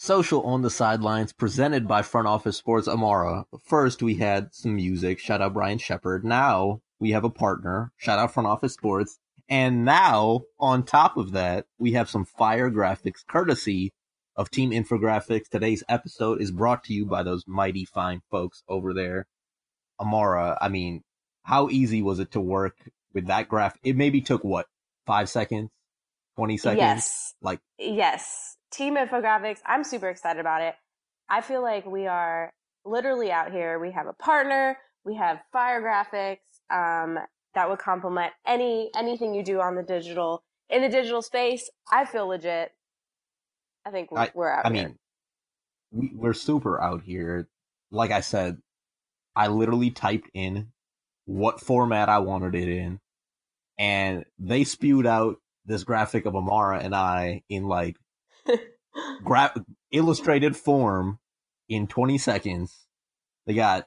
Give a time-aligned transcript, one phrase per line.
[0.00, 3.46] Social on the Sidelines presented by Front Office Sports Amara.
[3.64, 5.18] First, we had some music.
[5.18, 6.24] Shout out Brian Shepard.
[6.24, 7.90] Now we have a partner.
[7.96, 9.18] Shout out Front Office Sports.
[9.48, 13.92] And now, on top of that, we have some fire graphics courtesy
[14.36, 15.48] of Team Infographics.
[15.48, 19.26] Today's episode is brought to you by those mighty fine folks over there.
[19.98, 21.02] Amara, I mean,
[21.42, 22.76] how easy was it to work
[23.14, 23.76] with that graph?
[23.82, 24.66] It maybe took what,
[25.06, 25.70] five seconds,
[26.38, 26.78] 20 seconds?
[26.78, 27.34] Yes.
[27.42, 28.56] Like, yes.
[28.70, 30.76] Team Infographics, I'm super excited about it.
[31.28, 32.52] I feel like we are
[32.84, 33.80] literally out here.
[33.80, 36.38] We have a partner, we have fire graphics,
[36.70, 37.18] um,
[37.54, 41.68] that would complement any anything you do on the digital in the digital space.
[41.90, 42.70] I feel legit.
[43.84, 44.88] I think we're, I, we're out I here.
[44.88, 44.98] mean,
[45.90, 47.48] we, we're super out here.
[47.90, 48.58] Like I said,
[49.34, 50.68] I literally typed in
[51.24, 53.00] what format I wanted it in,
[53.76, 55.38] and they spewed out
[55.68, 57.96] this graphic of Amara and I in like
[59.22, 59.54] gra-
[59.92, 61.18] illustrated form
[61.68, 62.86] in 20 seconds.
[63.46, 63.86] They got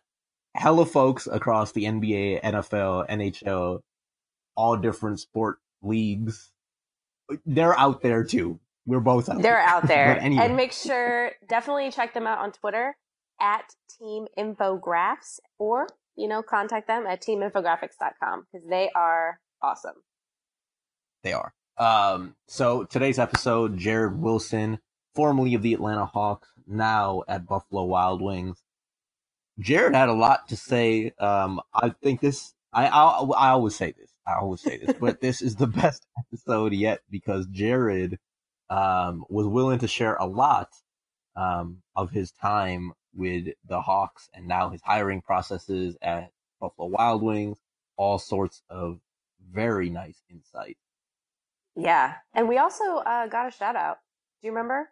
[0.56, 3.80] hella folks across the NBA, NFL, NHL,
[4.56, 6.52] all different sport leagues.
[7.46, 8.60] They're out there too.
[8.86, 9.44] We're both out there.
[9.44, 9.62] They're there.
[9.62, 10.20] out there.
[10.22, 10.45] Anyway.
[10.45, 12.95] And make sure, definitely check them out on Twitter
[13.40, 19.95] at Team Infographs or, you know, contact them at teaminfographics.com because they are awesome.
[21.23, 21.54] They are.
[21.77, 24.80] Um, so today's episode, Jaryd Wilson,
[25.16, 28.61] formerly of the Atlanta Hawks, now at Buffalo Wild Wings.
[29.59, 31.11] Jaryd had a lot to say.
[31.19, 35.22] Um, I think this, I, I, I always say this, I always say this, but
[35.22, 38.17] this is the best episode yet because Jaryd,
[38.69, 40.69] um, was willing to share a lot,
[41.36, 47.23] um, of his time with the Hawks and now his hiring processes at Buffalo Wild
[47.23, 47.58] Wings,
[47.97, 48.99] all sorts of
[49.52, 50.77] very nice insight.
[51.75, 52.16] Yeah.
[52.33, 53.97] And we also uh, got a shout out.
[54.41, 54.89] Do you remember?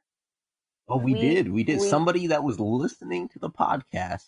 [0.87, 1.51] Oh, we, We- did.
[1.51, 1.79] We did.
[1.79, 4.25] we- Somebody that was listening to the podcast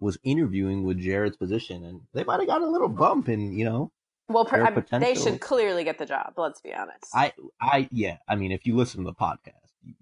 [0.00, 3.64] was interviewing with Jaryd's position, and they might have got a little bump in, you
[3.64, 3.90] know,
[4.28, 6.34] Well, per- I mean, they should clearly get the job.
[6.36, 7.06] Let's be honest.
[7.14, 8.18] I, I, yeah.
[8.28, 9.52] I mean, if you listen to the podcast,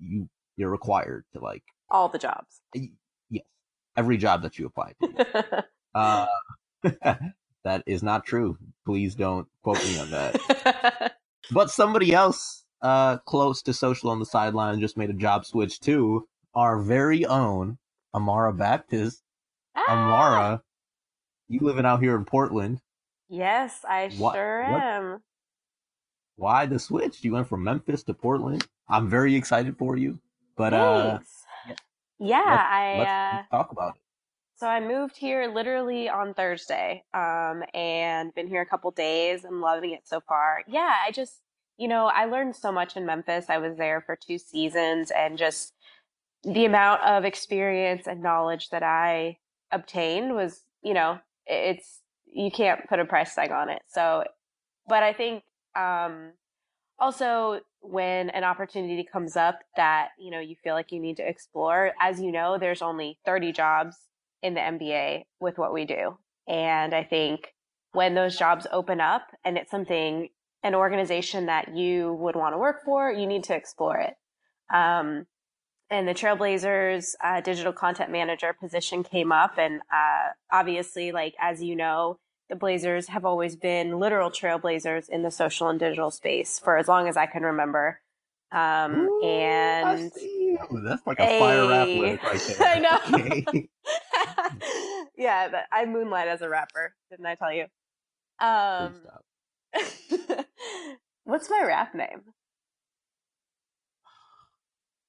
[0.01, 2.61] you you're required to like, All the jobs.
[3.31, 3.45] yes,
[3.97, 5.65] every job that you apply to.
[5.95, 6.27] uh,
[7.65, 8.57] that is not true.
[8.85, 11.17] Please don't quote me on that.
[11.51, 15.81] But somebody else uh, close to social on the sideline just made a job switch
[15.81, 16.27] too.
[16.55, 17.79] Our very own
[18.15, 19.23] Amara Baptist.
[19.75, 19.85] Ah!
[19.89, 20.63] Amara,
[21.49, 22.81] you living out here in Portland.
[23.29, 25.23] Yes, I What- sure what- am.
[26.37, 27.23] Why the switch?
[27.23, 28.67] You went from Memphis to Portland.
[28.89, 30.19] I'm very excited for you.
[30.57, 31.45] But uh, Thanks.
[32.19, 34.03] Yeah, let's- I let's uh, talk about it.
[34.57, 39.45] So I moved here literally on Thursday, um, and been here a couple days.
[39.45, 40.63] I'm loving it so far.
[40.69, 41.41] Yeah, I just
[41.77, 43.47] you know I learned so much in Memphis.
[43.49, 45.73] I was there for two seasons, and just
[46.45, 49.39] the amount of experience and knowledge that I
[49.73, 53.83] obtained was you know it's you can't put a price tag on it.
[53.89, 54.25] So,
[54.89, 55.43] but I think
[55.77, 56.33] um,
[56.99, 61.29] also when an opportunity comes up that you know you feel like you need to
[61.29, 63.97] explore as you know there's only 30 jobs
[64.45, 66.17] in the NBA with what we do
[66.47, 67.55] and i think
[67.93, 70.29] when those jobs open up and it's something
[70.63, 74.15] an organization that you would want to work for you need to explore it
[74.73, 75.27] um,
[75.91, 81.63] and the trailblazers uh, digital content manager position came up and uh, obviously like as
[81.63, 82.19] you know
[82.51, 86.89] the Blazers have always been literal trailblazers in the social and digital space for as
[86.89, 88.01] long as I can remember.
[88.53, 90.13] Um, Ooh, and
[90.85, 92.69] that's like a fire rap right there.
[92.69, 92.99] I know.
[93.15, 93.69] Okay.
[95.17, 97.67] yeah, but I moonlight as a rapper, didn't I tell you?
[98.41, 98.95] Um,
[101.25, 102.23] what's my rap name?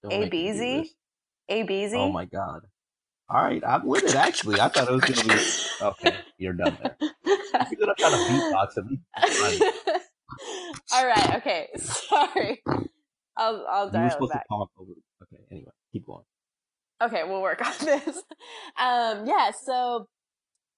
[0.03, 0.87] Don't make me do ABZ?
[1.49, 1.93] ABZ?
[1.95, 2.61] Oh my god.
[3.27, 4.15] All right, I'm with it.
[4.15, 6.17] Actually, I thought it was gonna be okay.
[6.37, 6.95] You're done there.
[7.25, 9.63] You're gonna try to beatbox at least,
[10.93, 11.35] All right.
[11.37, 11.69] Okay.
[11.77, 12.61] Sorry.
[13.37, 14.43] I'll I'll you were dial supposed back.
[14.43, 14.91] to talk over.
[15.23, 15.43] Okay.
[15.51, 16.23] Anyway, keep going.
[17.01, 18.17] Okay we'll work on this.
[18.79, 20.07] Um yeah so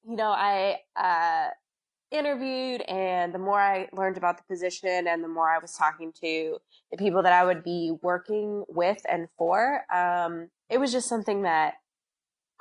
[0.07, 1.49] you know i uh
[2.11, 6.13] interviewed and the more i learned about the position and the more i was talking
[6.13, 6.57] to
[6.91, 11.41] the people that i would be working with and for um it was just something
[11.41, 11.73] that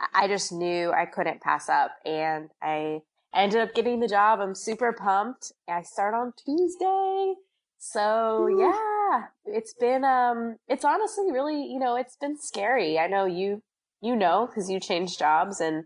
[0.00, 3.02] I- i just knew i couldn't pass up and i
[3.34, 4.40] ended up getting the job.
[4.40, 5.52] I'm super pumped.
[5.68, 7.34] I start on tuesday
[7.78, 12.98] so yeah, it's been um it's honestly really, you know, it's been scary.
[12.98, 13.62] I know you
[14.00, 15.84] you know cuz you changed jobs and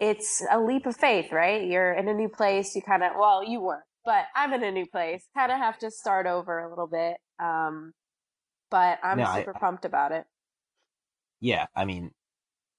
[0.00, 1.64] it's a leap of faith, right?
[1.66, 4.72] You're in a new place, you kind of well, you weren't, but I'm in a
[4.72, 5.28] new place.
[5.34, 7.18] Kind of have to start over a little bit.
[7.38, 7.92] Um
[8.70, 10.26] but I'm I- super pumped about it.
[11.40, 12.12] yeah, I mean,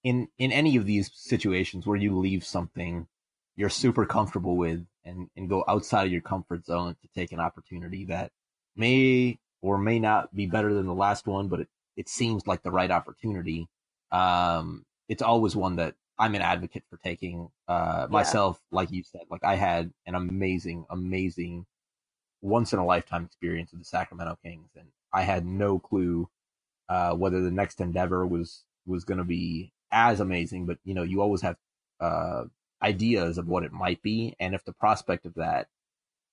[0.03, 3.07] in in any of these situations where you leave something
[3.55, 7.39] you're super comfortable with and and go outside of your comfort zone to take an
[7.39, 8.31] opportunity that
[8.75, 11.67] may or may not be better than the last one, but it,
[11.97, 13.67] it seems like the right opportunity.
[14.11, 17.49] Um, it's always one that I'm an advocate for taking.
[17.67, 18.75] Uh, myself, yeah.
[18.75, 21.65] like you said, like I had an amazing, amazing,
[22.41, 26.29] once in a lifetime experience with the Sacramento Kings, and I had no clue
[26.89, 30.65] uh, whether the next endeavor was was going to be as amazing.
[30.65, 31.57] But you know, you always have
[31.99, 32.43] uh,
[32.81, 35.67] ideas of what it might be, and if the prospect of that,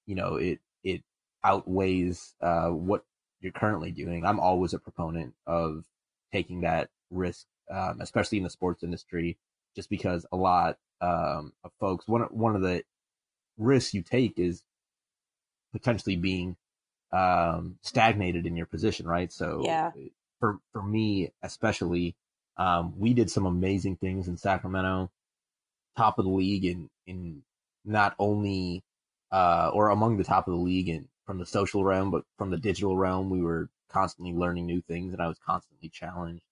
[0.06, 1.02] you know, it it
[1.44, 3.04] outweighs uh, what
[3.40, 5.84] you're currently doing, I'm always a proponent of
[6.32, 9.36] taking that risk, um, especially in the sports industry,
[9.74, 12.84] just because a lot um, of folks one one of the
[13.58, 14.62] risks you take is
[15.72, 16.56] potentially being
[17.12, 19.32] um, stagnated in your position, right?
[19.32, 19.90] So yeah.
[20.40, 22.16] for for me especially,
[22.56, 25.10] um, we did some amazing things in Sacramento,
[25.96, 27.42] top of the league in in
[27.84, 28.82] not only
[29.30, 32.50] uh, or among the top of the league in from the social realm, but from
[32.50, 36.42] the digital realm, we were constantly learning new things, and I was constantly challenged.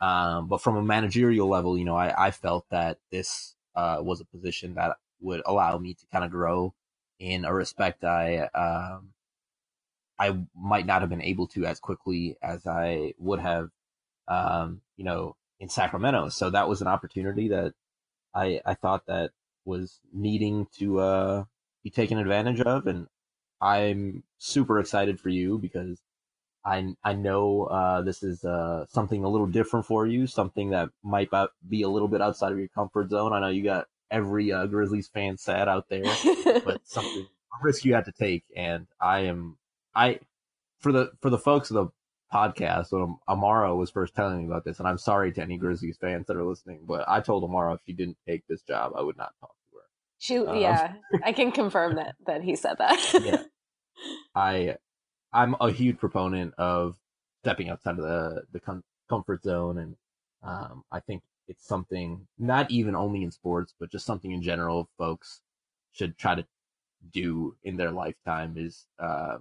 [0.00, 4.20] Um, but from a managerial level, you know, I, I felt that this uh, was
[4.20, 6.74] a position that would allow me to kind of grow
[7.18, 9.10] in a respect I um,
[10.18, 13.70] I might not have been able to as quickly as I would have,
[14.26, 16.28] um, you know, in Sacramento.
[16.28, 17.74] So that was an opportunity that
[18.38, 19.32] I I thought that
[19.64, 21.44] was needing to uh,
[21.82, 23.06] be taken advantage of, and
[23.60, 26.00] I'm super excited for you because
[26.64, 30.90] I I know uh, this is uh, something a little different for you, something that
[31.02, 31.30] might
[31.68, 33.32] be a little bit outside of your comfort zone.
[33.32, 36.04] I know you got every uh, Grizzlies fan sad out there,
[36.64, 39.58] but something a risk you had to take, and I am
[39.94, 40.20] I
[40.78, 41.86] for the for the folks of the
[42.32, 45.98] podcast when Amara was first telling me about this, and I'm sorry to any Grizzlies
[45.98, 49.02] fans that are listening, but I told Amara if she didn't take this job, I
[49.02, 49.84] would not talk to her.
[50.18, 50.94] she, um, yeah,
[51.24, 52.98] I can confirm that that he said that.
[53.24, 53.42] yeah,
[54.34, 54.76] I,
[55.32, 56.96] I'm a huge proponent of
[57.42, 59.96] stepping outside of the the com- comfort zone, and
[60.42, 64.88] um, I think it's something not even only in sports, but just something in general.
[64.98, 65.40] Folks
[65.92, 66.46] should try to
[67.12, 69.38] do in their lifetime is uh,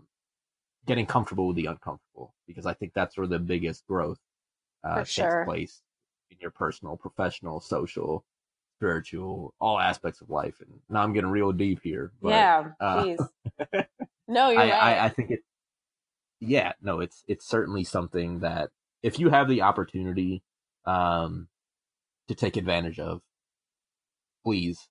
[0.88, 4.20] getting comfortable with the uncomfortable, because I think that's where the biggest growth
[4.84, 5.44] uh, takes sure.
[5.46, 5.82] place
[6.32, 8.26] in your personal, professional, social,
[8.78, 10.56] spiritual, all aspects of life.
[10.62, 12.12] And now I'm getting real deep here.
[12.22, 13.20] But, yeah, please.
[13.60, 13.84] Uh,
[14.28, 14.74] no, you're I, right.
[14.74, 15.40] I, I think it.
[16.40, 18.70] Yeah, no, it's it's certainly something that
[19.02, 20.44] if you have the opportunity
[20.86, 21.48] um,
[22.28, 23.22] to take advantage of,
[24.44, 24.88] please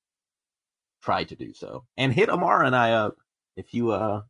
[1.03, 1.85] try to do so.
[1.97, 3.17] And hit Amara and I up
[3.57, 4.23] if you uh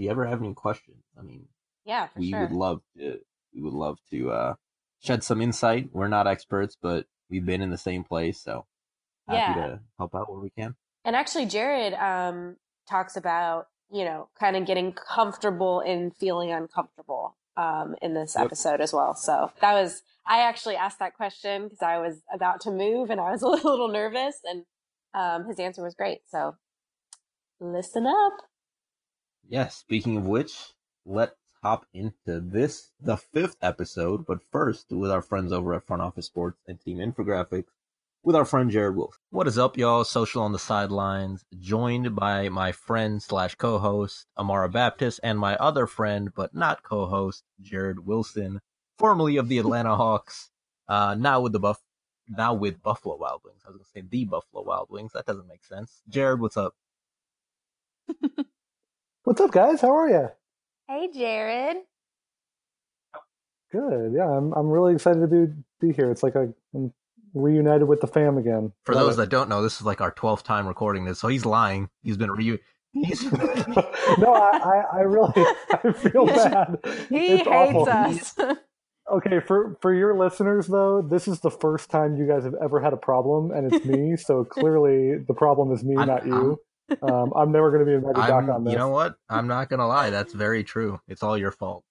[0.00, 1.02] you ever have any questions.
[1.18, 1.46] I mean,
[1.84, 2.40] yeah, we sure.
[2.40, 3.18] would love to
[3.54, 4.54] we would love to uh
[5.00, 5.90] shed some insight.
[5.92, 8.66] We're not experts, but we've been in the same place, so
[9.28, 9.66] happy yeah.
[9.66, 10.74] to help out where we can.
[11.04, 12.56] And actually, Jaryd um,
[12.88, 18.46] talks about you know kind of getting comfortable in feeling uncomfortable um, in this yep.
[18.46, 19.14] episode as well.
[19.14, 23.20] So that was I actually asked that question because I was about to move and
[23.20, 24.64] I was a little nervous, and
[25.14, 26.20] um, his answer was great.
[26.30, 26.56] So
[27.60, 28.32] listen up.
[29.50, 29.58] Yes.
[29.58, 30.74] Yeah, speaking of which,
[31.04, 34.24] let's hop into this, the fifth episode.
[34.24, 37.72] But first, with our friends over at Front Office Sports and Team Infographics,
[38.22, 39.18] with our friend Jaryd Wolf.
[39.30, 40.04] What is up, y'all?
[40.04, 45.88] Social on the sidelines, joined by my friend slash co-host Amara Baptist and my other
[45.88, 48.60] friend but not co-host Jaryd Wilson,
[48.98, 50.50] formerly of the Atlanta Hawks,
[50.86, 51.80] uh, now with the Buff,
[52.28, 53.62] now with Buffalo Wild Wings.
[53.66, 55.10] I was gonna say the Buffalo Wild Wings.
[55.12, 56.02] That doesn't make sense.
[56.08, 56.76] Jaryd, what's up?
[59.24, 59.80] what's up, guys?
[59.80, 60.28] How are you?
[60.88, 61.80] Hey, Jaryd.
[63.72, 64.12] Good.
[64.14, 64.52] Yeah, I'm.
[64.52, 66.10] I'm really excited to be be here.
[66.10, 66.92] It's like I, am
[67.34, 68.72] reunited with the fam again.
[68.84, 69.18] For Love those it.
[69.18, 71.88] that don't know, this is like our twelfth time recording this, so he's lying.
[72.02, 72.58] He's been reu.
[72.92, 73.30] He's...
[74.18, 76.78] no, I, I, really, I feel bad.
[77.08, 77.88] he it's hates awful.
[77.88, 78.34] us.
[79.12, 82.80] okay, for for your listeners though, this is the first time you guys have ever
[82.80, 84.16] had a problem, and it's me.
[84.16, 86.60] so clearly, the problem is me, I'm, not you.
[87.02, 88.72] I'm, um, I'm never going to be invited back on this.
[88.72, 89.16] You know what?
[89.28, 90.10] I'm not going to lie.
[90.10, 91.00] That's very true.
[91.08, 91.84] It's all your fault.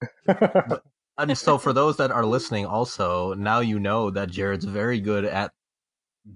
[0.26, 0.82] but,
[1.18, 5.24] and so for those that are listening also now you know that jaryd's very good
[5.24, 5.52] at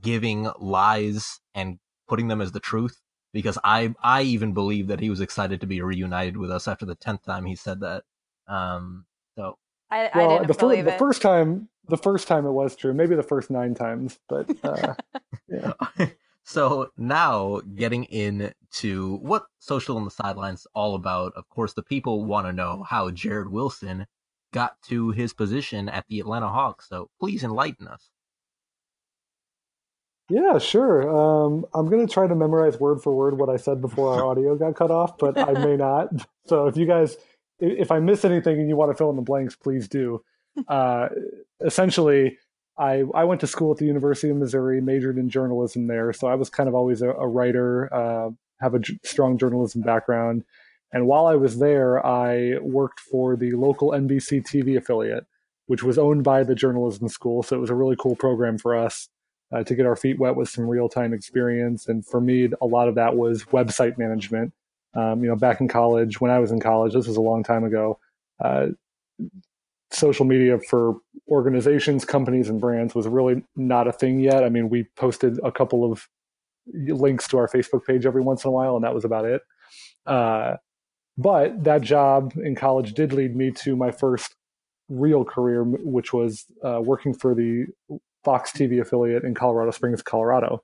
[0.00, 1.78] giving lies and
[2.09, 3.00] putting them as the truth
[3.33, 6.85] because i i even believe that he was excited to be reunited with us after
[6.85, 8.04] the 10th time he said that
[8.49, 9.57] um so
[9.90, 12.76] i, well, I didn't the, believe fir- the first time the first time it was
[12.76, 14.95] true maybe the first nine times but uh
[15.49, 15.73] yeah
[16.44, 21.82] so now getting into what social on the sidelines is all about of course the
[21.82, 24.06] people want to know how jaryd wilson
[24.54, 26.88] got to his position at the Atlanta Hawks.
[26.88, 28.08] So please enlighten us.
[30.30, 31.02] Yeah, sure.
[31.02, 34.24] Um, I'm going to try to memorize word for word what I said before our
[34.30, 36.08] audio got cut off, but I may not.
[36.46, 37.16] So if you guys,
[37.58, 40.22] if I miss anything and you want to fill in the blanks, please do.
[40.68, 41.08] Uh,
[41.64, 42.36] essentially,
[42.76, 46.12] I, I went to school at the University of Missouri, majored in journalism there.
[46.12, 49.83] So I was kind of always a, a writer, uh, have a j- strong journalism
[49.83, 50.45] background.
[50.93, 55.26] And while I was there, I worked for the local NBC TV affiliate,
[55.66, 57.43] which was owned by the journalism school.
[57.43, 59.09] So it was a really cool program for us
[59.52, 61.88] uh, to get our feet wet with some real time experience.
[61.88, 64.52] And for me, a lot of that was website management.
[64.95, 67.43] Um, you know, back in college, when I was in college, this was a long
[67.43, 67.99] time ago.
[68.43, 68.69] Uh,
[69.94, 70.96] social media for
[71.28, 74.44] organizations, companies, and brands was really not a thing yet.
[74.44, 76.06] I mean, we posted a couple of
[76.66, 79.42] links to our Facebook page every once in a while, and that was about it.
[80.06, 80.56] Uh,
[81.16, 84.34] but that job in college did lead me to my first
[84.88, 87.66] real career, which was uh, working for the
[88.24, 90.62] Fox TV affiliate in Colorado Springs, Colorado.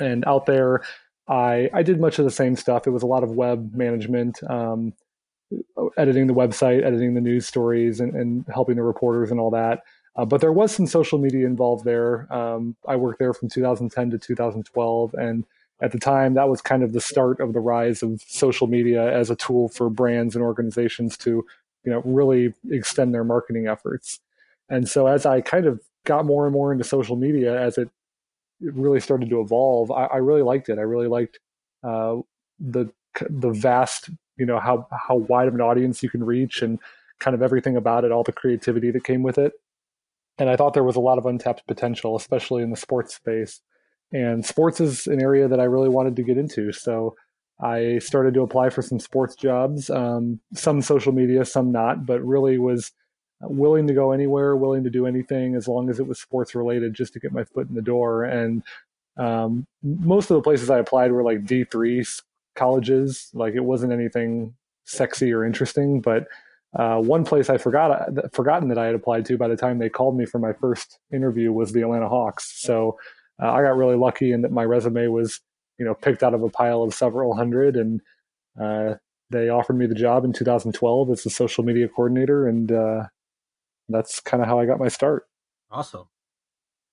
[0.00, 0.82] And out there,
[1.28, 2.86] I I did much of the same stuff.
[2.86, 4.94] It was a lot of web management, um,
[5.96, 9.82] editing the website, editing the news stories, and, and helping the reporters and all that.
[10.16, 12.32] Uh, but there was some social media involved there.
[12.32, 15.44] Um, I worked there from 2010 to 2012, and
[15.80, 19.12] at the time, that was kind of the start of the rise of social media
[19.16, 21.44] as a tool for brands and organizations to,
[21.84, 24.18] you know, really extend their marketing efforts.
[24.68, 27.88] And so, as I kind of got more and more into social media, as it,
[28.60, 30.78] it really started to evolve, I, I, really liked it.
[30.78, 31.38] I really liked
[31.84, 32.16] uh,
[32.58, 32.92] the
[33.30, 36.78] the vast, you know, how how wide of an audience you can reach, and
[37.18, 39.52] kind of everything about it, all the creativity that came with it.
[40.38, 43.60] And I thought there was a lot of untapped potential, especially in the sports space.
[44.12, 46.72] And sports is an area that I really wanted to get into.
[46.72, 47.16] So
[47.60, 52.24] I started to apply for some sports jobs, um, some social media, some not, but
[52.24, 52.92] really was
[53.40, 56.94] willing to go anywhere, willing to do anything as long as it was sports related
[56.94, 58.24] just to get my foot in the door.
[58.24, 58.62] And
[59.16, 62.06] um, most of the places I applied were like D3
[62.58, 63.30] colleges.
[63.32, 66.26] Like it wasn't anything sexy or interesting, but
[66.74, 69.88] uh, one place I forgot forgotten that I had applied to by the time they
[69.88, 72.60] called me for my first interview was the Atlanta Hawks.
[72.60, 72.98] So
[73.42, 75.40] uh, I got really lucky in that my resume was,
[75.78, 78.00] you know, picked out of a pile of several hundred, and
[78.60, 78.94] uh,
[79.30, 83.04] they offered me the job in 2012 as the social media coordinator, and uh,
[83.88, 85.26] that's kind of how I got my start.
[85.70, 86.08] Awesome.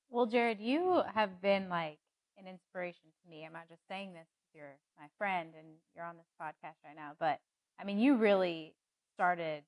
[0.09, 1.97] Well, Jaryd, you have been like
[2.37, 3.43] an inspiration to me.
[3.45, 6.95] I'm not just saying this because you're my friend and you're on this podcast right
[6.95, 7.39] now, but
[7.79, 8.73] I mean, you really
[9.13, 9.63] started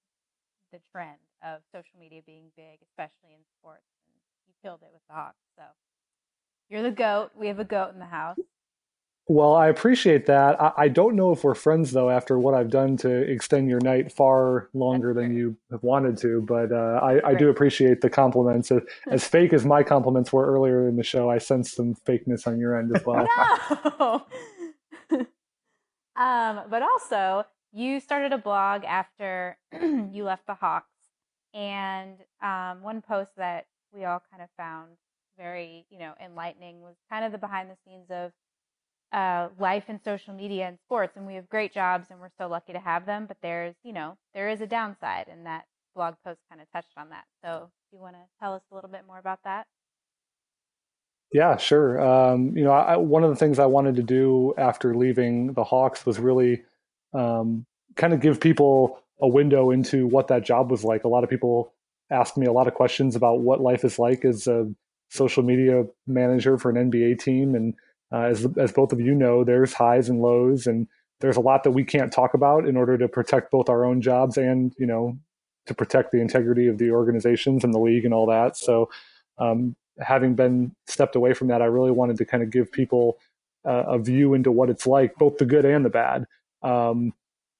[0.71, 4.15] the trend of social media being big, especially in sports, and
[4.47, 5.35] you killed it with the Hawks.
[5.57, 5.63] So
[6.69, 7.31] you're the goat.
[7.35, 8.37] We have a goat in the house.
[9.29, 10.61] Well, I appreciate that.
[10.61, 12.09] I, I don't know if we're friends though.
[12.09, 16.41] After what I've done to extend your night far longer than you have wanted to,
[16.41, 18.71] but uh, I, I do appreciate the compliments.
[18.71, 22.47] As, as, fake as my compliments were earlier in the show, I sense some fakeness
[22.47, 23.27] on your end as well.
[23.99, 24.25] no.
[26.15, 30.93] um, but also, you started a blog after you left the Hawks,
[31.53, 34.89] and um, one post that we all kind of found
[35.37, 38.31] very, you know, enlightening was kind of the behind the scenes of
[39.11, 41.15] uh, life and social media and sports.
[41.15, 43.93] And we have great jobs and we're so lucky to have them, but there's, you
[43.93, 47.25] know, there is a downside and that blog post kind of touched on that.
[47.43, 49.67] So do you want to tell us a little bit more about that?
[51.33, 51.99] Yeah, sure.
[52.01, 55.63] Um, you know, I, one of the things I wanted to do after leaving the
[55.63, 56.63] Hawks was really
[57.13, 57.65] um,
[57.95, 61.03] kind of give people a window into what that job was like.
[61.03, 61.73] A lot of people
[62.09, 64.71] asked me a lot of questions about what life is like as a
[65.09, 67.55] social media manager for an NBA team.
[67.55, 67.73] And
[68.11, 70.87] uh, as, as both of you know, there's highs and lows, and
[71.19, 74.01] there's a lot that we can't talk about in order to protect both our own
[74.01, 75.17] jobs and, you know,
[75.65, 78.55] to protect the integrity of the organizations and the league and all that.
[78.55, 78.89] So,
[79.37, 83.17] um, having been stepped away from that, I really wanted to kind of give people
[83.65, 86.25] uh, a view into what it's like, both the good and the bad.
[86.61, 87.13] Um,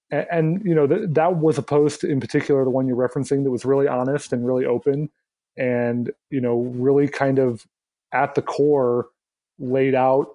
[0.10, 3.44] and, and, you know, th- that was a post in particular, the one you're referencing,
[3.44, 5.10] that was really honest and really open
[5.58, 7.65] and you know really kind of
[8.13, 9.08] at the core
[9.60, 10.27] laid out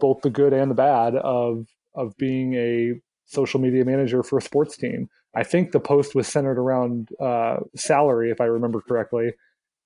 [0.00, 4.42] both the good and the bad of of being a social media manager for a
[4.42, 5.08] sports team.
[5.34, 9.32] I think the post was centered around uh, salary, if I remember correctly,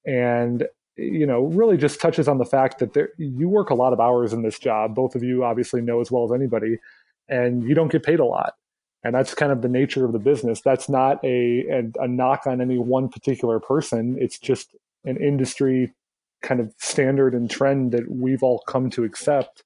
[0.04, 0.66] and
[0.98, 4.00] you know really just touches on the fact that there, you work a lot of
[4.00, 4.94] hours in this job.
[4.94, 6.78] Both of you obviously know as well as anybody,
[7.28, 8.54] and you don't get paid a lot.
[9.04, 10.60] And that's kind of the nature of the business.
[10.60, 14.16] That's not a, a, a knock on any one particular person.
[14.18, 14.74] It's just
[15.04, 15.94] an industry
[16.42, 19.62] kind of standard and trend that we've all come to accept.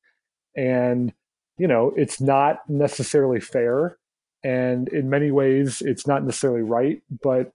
[0.56, 1.12] And
[1.58, 3.98] you know it's not necessarily fair.
[4.44, 7.52] And in many ways it's not necessarily right but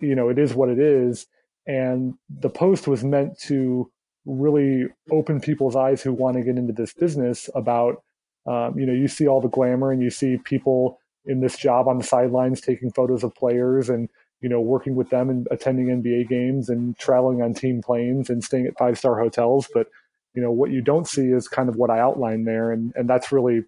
[0.00, 1.26] you know, it is what it is.
[1.68, 3.90] And the post was meant to
[4.24, 8.02] really open people's eyes who want to get into this business about,
[8.46, 11.86] um, you know, you see all the glamour and you see people in this job
[11.86, 14.08] on the sidelines taking photos of players and,
[14.40, 18.42] you know, working with them and attending NBA games and traveling on team planes and
[18.42, 19.68] staying at five star hotels.
[19.74, 19.88] But,
[20.34, 22.72] you know, what you don't see is kind of what I outlined there.
[22.72, 23.62] And, and that's really,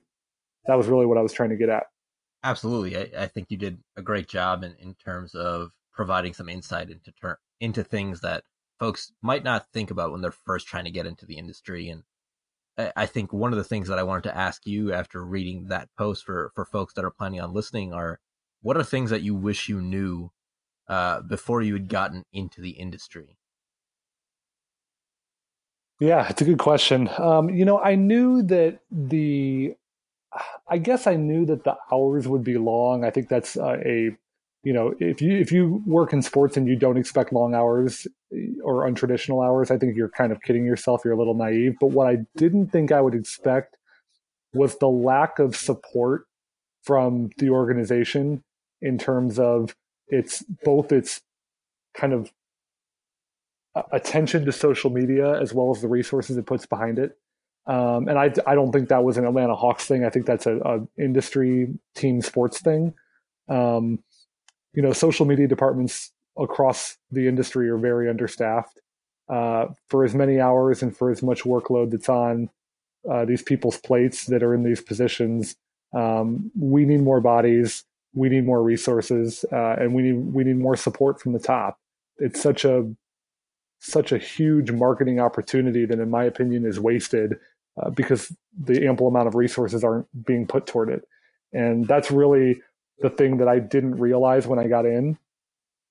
[0.67, 1.85] that was really what I was trying to get at.
[2.43, 2.97] Absolutely.
[2.97, 6.89] I, I think you did a great job in, in terms of providing some insight
[6.89, 8.43] into ter- into things that
[8.79, 11.91] folks might not think about when they're first trying to get into the industry.
[11.91, 12.05] And
[12.79, 15.67] I, I think one of the things that I wanted to ask you after reading
[15.67, 18.19] that post for, for folks that are planning on listening are
[18.63, 20.31] what are things that you wish you knew
[20.89, 23.37] uh, before you had gotten into the industry?
[26.01, 27.11] Yeah, it's a good question.
[27.19, 29.75] Um, you know, I knew that the,
[30.67, 33.05] I guess I knew that the hours would be long.
[33.05, 34.17] I think that's uh, a
[34.63, 38.07] you know, if you if you work in sports and you don't expect long hours
[38.63, 41.03] or untraditional hours, I think you're kind of kidding yourself.
[41.05, 41.77] You're a little naive.
[41.81, 43.77] But what I didn't think I would expect
[44.53, 46.27] was the lack of support
[46.83, 48.43] from the organization
[48.83, 49.75] in terms of
[50.09, 51.23] its both its
[51.95, 52.31] kind of
[53.93, 57.17] attention to social media as well as the resources it puts behind it.
[57.67, 60.05] Um, and I, I don't think that was an Atlanta Hawks thing.
[60.05, 62.95] I think that's a, a industry team sports thing.
[63.49, 64.01] Um,
[64.73, 68.81] you know, social media departments across the industry are very understaffed.
[69.29, 72.51] Uh, for as many hours and for as much workload that's on
[73.09, 75.55] uh, these people's plates that are in these positions,
[75.95, 80.57] um, we need more bodies, we need more resources, uh, and we need we need
[80.57, 81.79] more support from the top.
[82.19, 82.93] It's such a
[83.79, 87.35] such a huge marketing opportunity that, in my opinion, is wasted
[87.81, 91.05] uh, because the ample amount of resources aren't being put toward it.
[91.53, 92.61] And that's really
[93.01, 95.19] the thing that I didn't realize when I got in.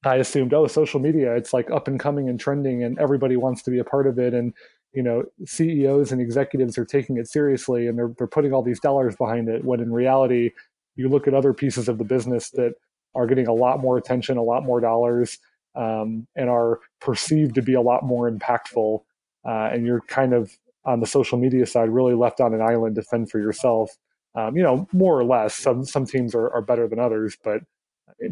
[0.06, 3.62] I assumed, oh, social media, it's like up and coming and trending, and everybody wants
[3.64, 4.34] to be a part of it.
[4.34, 4.54] And
[4.94, 8.80] you know, CEOs and executives are taking it seriously, and they're they're putting all these
[8.80, 9.64] dollars behind it.
[9.64, 10.52] When in reality,
[10.96, 12.74] you look at other pieces of the business that
[13.16, 15.38] are getting a lot more attention, a lot more dollars,
[15.76, 19.02] um, and are perceived to be a lot more impactful.
[19.46, 20.52] Uh, and you're kind of
[20.86, 23.92] on the social media side, really left on an island to fend for yourself.
[24.36, 27.62] Um, you know, more or less, some some teams are, are better than others, but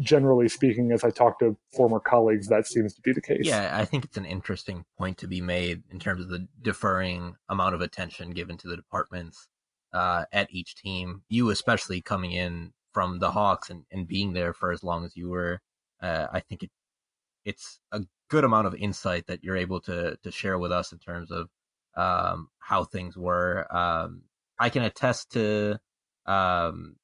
[0.00, 3.42] generally speaking, as I talk to former colleagues, that seems to be the case.
[3.42, 7.34] Yeah, I think it's an interesting point to be made in terms of the differing
[7.48, 9.48] amount of attention given to the departments
[9.92, 11.22] uh, at each team.
[11.28, 15.16] You, especially coming in from the Hawks and, and being there for as long as
[15.16, 15.60] you were,
[16.02, 16.70] uh, I think it
[17.44, 20.98] it's a good amount of insight that you're able to to share with us in
[20.98, 21.48] terms of
[21.96, 23.66] um, how things were.
[23.74, 24.22] Um,
[24.58, 25.78] I can attest to
[26.28, 26.96] um,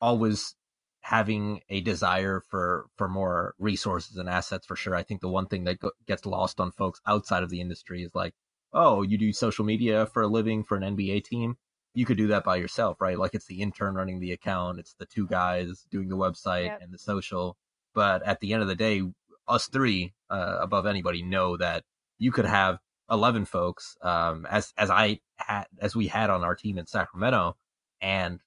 [0.00, 0.54] always
[1.00, 4.94] having a desire for for more resources and assets for sure.
[4.94, 8.02] I think the one thing that go- gets lost on folks outside of the industry
[8.02, 8.34] is like,
[8.72, 11.56] oh, you do social media for a living for an NBA team.
[11.94, 13.18] You could do that by yourself, right?
[13.18, 16.80] Like it's the intern running the account, it's the two guys doing the website yep.
[16.82, 17.56] and the social.
[17.94, 19.02] But at the end of the day,
[19.48, 21.84] us three uh, above anybody know that
[22.18, 22.78] you could have
[23.10, 27.56] 11 folks um, as as I had as we had on our team in Sacramento
[28.00, 28.40] and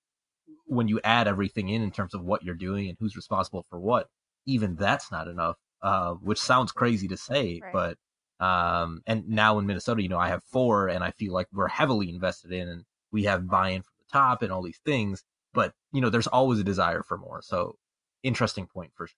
[0.69, 3.79] when you add everything in in terms of what you're doing and who's responsible for
[3.79, 4.08] what,
[4.45, 5.58] even that's not enough.
[5.82, 7.71] Uh, which sounds crazy to say, right.
[7.71, 7.97] but
[8.45, 11.69] um, and now in Minnesota, you know, I have four, and I feel like we're
[11.69, 15.23] heavily invested in, and we have buy-in from the top and all these things.
[15.53, 17.41] But you know, there's always a desire for more.
[17.41, 17.77] So,
[18.23, 19.15] interesting point for sure.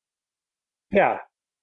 [0.92, 1.18] Yeah,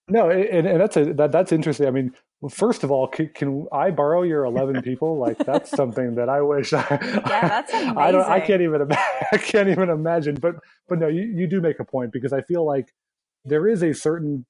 [0.08, 1.86] no, and, and that's a that, that's interesting.
[1.86, 5.18] I mean, well, first of all, can, can, I borrow your eleven people?
[5.18, 6.72] Like that's something that I wish.
[6.72, 7.98] I, yeah, that's amazing.
[7.98, 8.28] I don't.
[8.28, 8.92] I can't even.
[9.32, 10.36] I can't even imagine.
[10.36, 10.56] But
[10.88, 12.92] but no, you, you do make a point because I feel like
[13.44, 14.46] there is a certain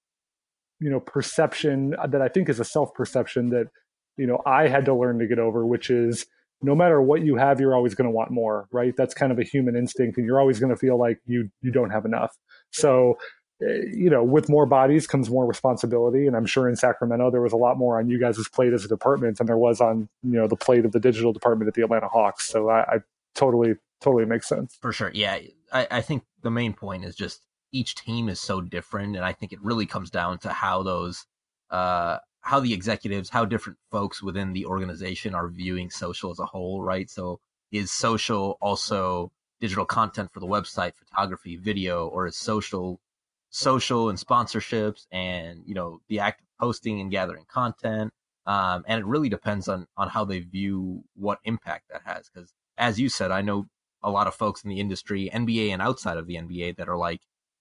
[0.80, 3.68] you know perception uh, that I think is a self perception that
[4.16, 6.26] you know I had to learn to get over, which is
[6.60, 8.92] no matter what you have, you're always going to want more, right?
[8.96, 11.72] That's kind of a human instinct, and you're always going to feel like you you
[11.72, 12.36] don't have enough.
[12.70, 13.16] So
[13.60, 16.26] you know, with more bodies comes more responsibility.
[16.26, 18.84] And I'm sure in Sacramento, there was a lot more on you guys' plate as
[18.84, 21.74] a department than there was on, you know, the plate of the digital department at
[21.74, 22.48] the Atlanta Hawks.
[22.48, 22.98] So I, I
[23.34, 24.78] totally, totally makes sense.
[24.80, 25.10] For sure.
[25.12, 25.38] Yeah.
[25.72, 27.42] I, I think the main point is just
[27.72, 29.16] each team is so different.
[29.16, 31.26] And I think it really comes down to how those,
[31.70, 36.46] uh, how the executives, how different folks within the organization are viewing social as a
[36.46, 37.10] whole, right?
[37.10, 37.40] So
[37.72, 43.00] is social also digital content for the website, photography, video, or is social
[43.50, 48.12] social and sponsorships and you know the act of posting and gathering content
[48.46, 52.52] um, and it really depends on on how they view what impact that has because
[52.76, 53.66] as you said i know
[54.02, 56.96] a lot of folks in the industry nba and outside of the nba that are
[56.96, 57.20] like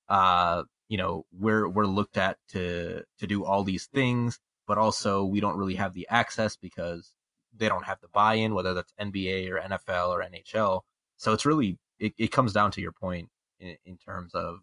[0.10, 5.24] uh you know, we're we're looked at to to do all these things, but also
[5.24, 7.14] we don't really have the access because
[7.56, 10.82] they don't have the buy-in, whether that's NBA or NFL or NHL.
[11.18, 14.60] So it's really it, it comes down to your point in, in terms of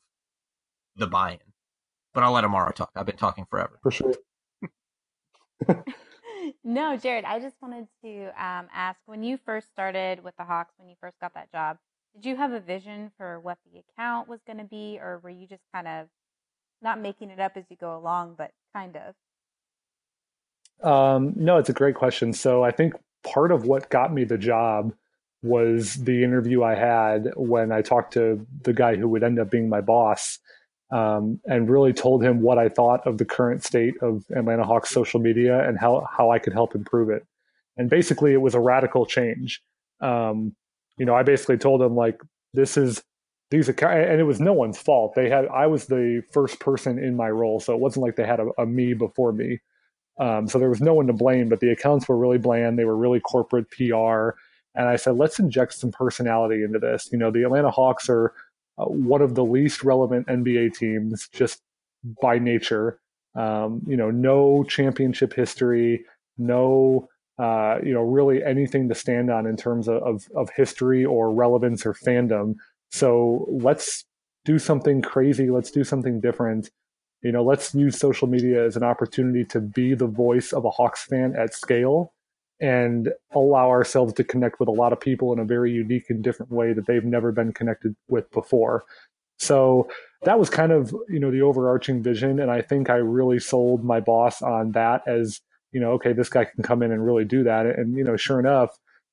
[0.96, 1.38] the buy-in.
[2.12, 2.90] But I'll let Amara talk.
[2.94, 3.78] I've been talking forever.
[3.82, 4.14] For sure.
[6.64, 10.74] no, Jaryd, I just wanted to um, ask when you first started with the Hawks,
[10.76, 11.78] when you first got that job,
[12.14, 15.30] did you have a vision for what the account was going to be, or were
[15.30, 16.06] you just kind of
[16.80, 19.14] not making it up as you go along, but kind of?
[20.86, 22.32] Um, no, it's a great question.
[22.32, 24.94] So I think part of what got me the job
[25.42, 29.50] was the interview I had when I talked to the guy who would end up
[29.50, 30.38] being my boss
[30.90, 34.90] um, and really told him what I thought of the current state of Atlanta Hawks
[34.90, 37.26] social media and how, how I could help improve it.
[37.76, 39.60] And basically, it was a radical change.
[40.00, 40.54] Um,
[40.96, 42.20] you know, I basically told him like,
[42.52, 43.02] this is
[43.50, 45.14] these accounts, and it was no one's fault.
[45.14, 48.26] They had I was the first person in my role, so it wasn't like they
[48.26, 49.60] had a, a me before me.
[50.18, 52.78] Um, so there was no one to blame, but the accounts were really bland.
[52.78, 54.30] They were really corporate PR.
[54.76, 57.08] And I said, let's inject some personality into this.
[57.12, 58.32] You know, the Atlanta Hawks are
[58.78, 61.60] uh, one of the least relevant NBA teams just
[62.20, 62.98] by nature.
[63.34, 66.04] Um, you know, no championship history,
[66.38, 67.08] no,
[67.38, 71.32] uh, you know, really anything to stand on in terms of, of, of history or
[71.32, 72.54] relevance or fandom.
[72.90, 74.04] So let's
[74.44, 75.50] do something crazy.
[75.50, 76.70] Let's do something different.
[77.22, 80.70] You know, let's use social media as an opportunity to be the voice of a
[80.70, 82.13] Hawks fan at scale
[82.64, 86.24] and allow ourselves to connect with a lot of people in a very unique and
[86.24, 88.84] different way that they've never been connected with before.
[89.38, 89.86] So
[90.22, 92.40] that was kind of, you know, the overarching vision.
[92.40, 96.30] And I think I really sold my boss on that as, you know, okay, this
[96.30, 97.66] guy can come in and really do that.
[97.66, 98.70] And, you know, sure enough,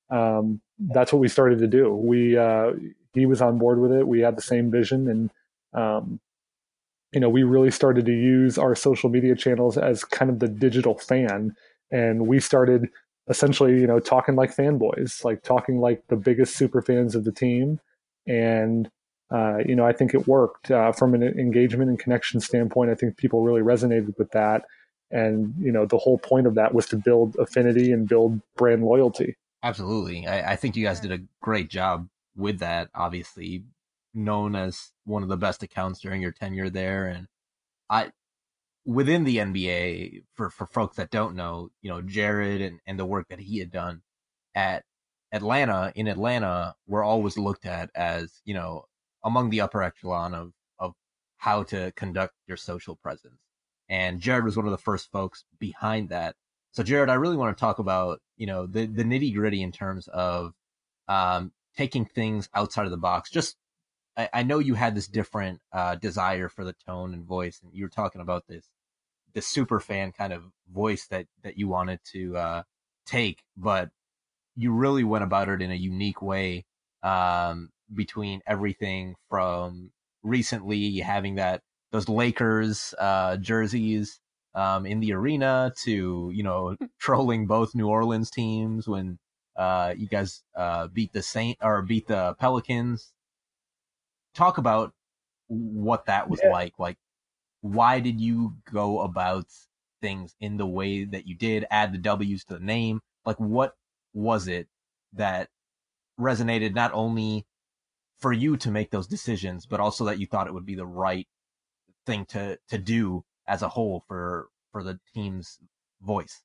[0.08, 1.94] um, that's what we started to do.
[1.94, 2.70] We, uh,
[3.12, 4.08] he was on board with it.
[4.08, 5.30] We had the same vision and,
[5.74, 6.20] um,
[7.12, 10.48] you know, we really started to use our social media channels as kind of the
[10.48, 11.54] digital fan.
[11.90, 12.88] And we started
[13.28, 17.32] essentially, you know, talking like fanboys, like talking like the biggest super fans of the
[17.32, 17.80] team.
[18.26, 18.90] And,
[19.30, 22.90] uh, you know, I think it worked uh, from an engagement and connection standpoint.
[22.90, 24.64] I think people really resonated with that.
[25.10, 28.82] And, you know, the whole point of that was to build affinity and build brand
[28.82, 29.36] loyalty.
[29.62, 30.26] Absolutely.
[30.26, 33.64] I, I think you guys did a great job with that, obviously
[34.14, 37.06] known as one of the best accounts during your tenure there.
[37.06, 37.28] And
[37.88, 38.10] I,
[38.84, 43.06] within the NBA, for, for folks that don't know, you know, Jaryd and, and the
[43.06, 44.02] work that he had done
[44.54, 44.84] at
[45.32, 48.84] Atlanta, in Atlanta, were always looked at as, you know,
[49.24, 50.94] among the upper echelon of, of
[51.36, 53.40] how to conduct your social presence.
[53.88, 56.34] And Jaryd was one of the first folks behind that.
[56.72, 59.72] So Jaryd, I really want to talk about, you know, the, the nitty gritty in
[59.72, 60.54] terms of,
[61.08, 63.30] um, taking things outside of the box.
[63.30, 63.56] Just,
[64.16, 67.72] I, I know you had this different, uh, desire for the tone and voice, and
[67.74, 68.68] you were talking about this
[69.34, 72.62] the super fan kind of voice that that you wanted to uh,
[73.06, 73.90] take, but
[74.56, 76.64] you really went about it in a unique way
[77.02, 79.90] um, between everything from
[80.22, 84.20] recently having that those Lakers uh, jerseys
[84.54, 89.18] um, in the arena to you know trolling both New Orleans teams when
[89.56, 93.12] uh, you guys uh, beat the Saint or beat the Pelicans.
[94.34, 94.92] Talk about
[95.48, 96.50] what that was yeah.
[96.50, 96.96] like, like
[97.62, 99.46] why did you go about
[100.00, 101.64] things in the way that you did?
[101.70, 103.00] Add the W's to the name.
[103.24, 103.74] Like, what
[104.12, 104.68] was it
[105.14, 105.48] that
[106.20, 107.46] resonated not only
[108.18, 110.86] for you to make those decisions, but also that you thought it would be the
[110.86, 111.26] right
[112.04, 115.58] thing to to do as a whole for for the team's
[116.00, 116.42] voice?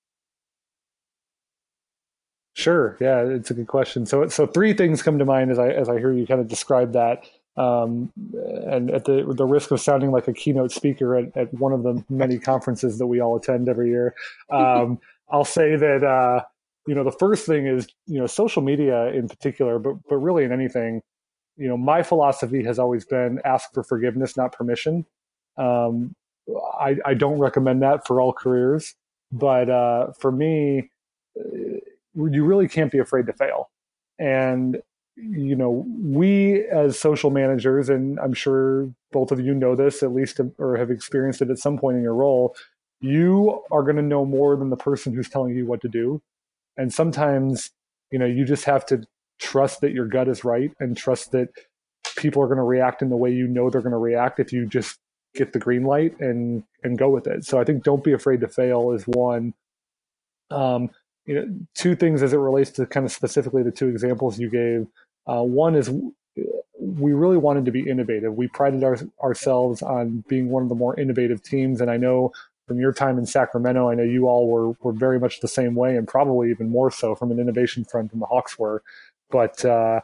[2.54, 2.98] Sure.
[3.00, 4.08] Yeah, it's a good question.
[4.08, 6.48] So, so three things come to mind as I as I hear you kind of
[6.48, 7.30] describe that.
[7.58, 8.12] Um,
[8.68, 11.82] and at the the risk of sounding like a keynote speaker at, at one of
[11.82, 14.14] the many conferences that we all attend every year,
[14.52, 15.00] um,
[15.32, 16.44] I'll say that uh,
[16.88, 20.44] you know the first thing is you know social media in particular, but but really
[20.44, 21.02] in anything,
[21.58, 25.06] you know my philosophy has always been ask for forgiveness, not permission.
[25.58, 26.16] Um,
[26.80, 28.94] I, I don't recommend that for all careers,
[29.32, 30.92] but uh, for me,
[31.36, 33.70] you really can't be afraid to fail.
[34.20, 34.82] And
[35.18, 40.14] you know, we as social managers, and I'm sure both of you know this at
[40.14, 42.56] least or have experienced it at some point in your role,
[43.00, 46.22] you are going to know more than the person who's telling you what to do.
[46.78, 47.72] And sometimes,
[48.12, 49.04] you know, you just have to
[49.40, 51.50] trust that your gut is right and trust that
[52.18, 54.52] people are going to react in the way you know they're going to react if
[54.52, 55.00] you just
[55.36, 57.46] get the green light and and go with it.
[57.46, 59.54] So I think don't be afraid to fail is one.
[60.50, 60.90] Um,
[61.26, 64.50] you know, two things as it relates to kind of specifically the two examples you
[64.50, 64.88] gave.
[65.28, 65.92] Uh, one is
[66.80, 68.36] we really wanted to be innovative.
[68.36, 71.82] We prided our, ourselves on being one of the more innovative teams.
[71.82, 72.32] And I know
[72.68, 75.76] from your time in Sacramento, I know you all were, were very much the same
[75.76, 78.84] way and probably even more so from an innovation front than the Hawks were.
[79.30, 80.02] But, uh,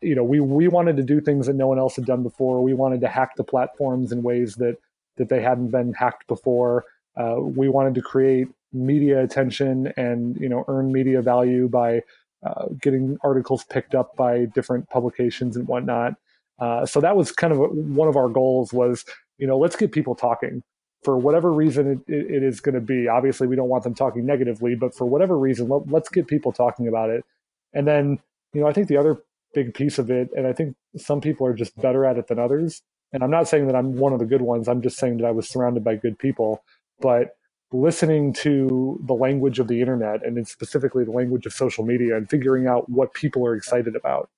[0.00, 2.62] you know, we, we wanted to do things that no one else had done before.
[2.62, 4.78] We wanted to hack the platforms in ways that,
[5.16, 6.84] that they hadn't been hacked before.
[7.16, 12.02] Uh, we wanted to create media attention and, you know, earn media value by
[12.44, 16.14] uh, getting articles picked up by different publications and whatnot.
[16.58, 19.04] Uh, so that was kind of a, one of our goals was,
[19.38, 20.62] you know, let's get people talking
[21.02, 23.06] for whatever reason it, it, is going to be.
[23.08, 26.52] Obviously, we don't want them talking negatively, but for whatever reason, let, let's get people
[26.52, 27.24] talking about it.
[27.72, 28.18] And then,
[28.52, 29.22] you know, I think the other
[29.54, 32.38] big piece of it, and I think some people are just better at it than
[32.38, 32.82] others.
[33.12, 34.68] And I'm not saying that I'm one of the good ones.
[34.68, 36.62] I'm just saying that I was surrounded by good people.
[37.00, 37.36] But
[37.72, 42.28] listening to the language of the internet and specifically the language of social media and
[42.30, 44.30] figuring out what people are excited about.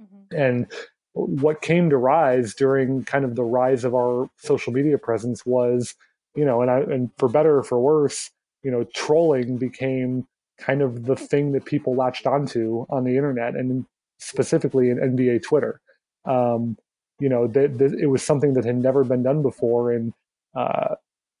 [0.00, 0.36] Mm-hmm.
[0.36, 0.72] And
[1.12, 5.94] what came to rise during kind of the rise of our social media presence was,
[6.34, 8.30] you know, and I, and for better or for worse,
[8.62, 10.26] you know, trolling became
[10.58, 13.84] kind of the thing that people latched onto on the internet and
[14.18, 15.80] specifically in NBA Twitter.
[16.24, 16.76] Um,
[17.20, 19.92] you know, that it was something that had never been done before.
[19.92, 20.12] And,
[20.54, 20.94] uh,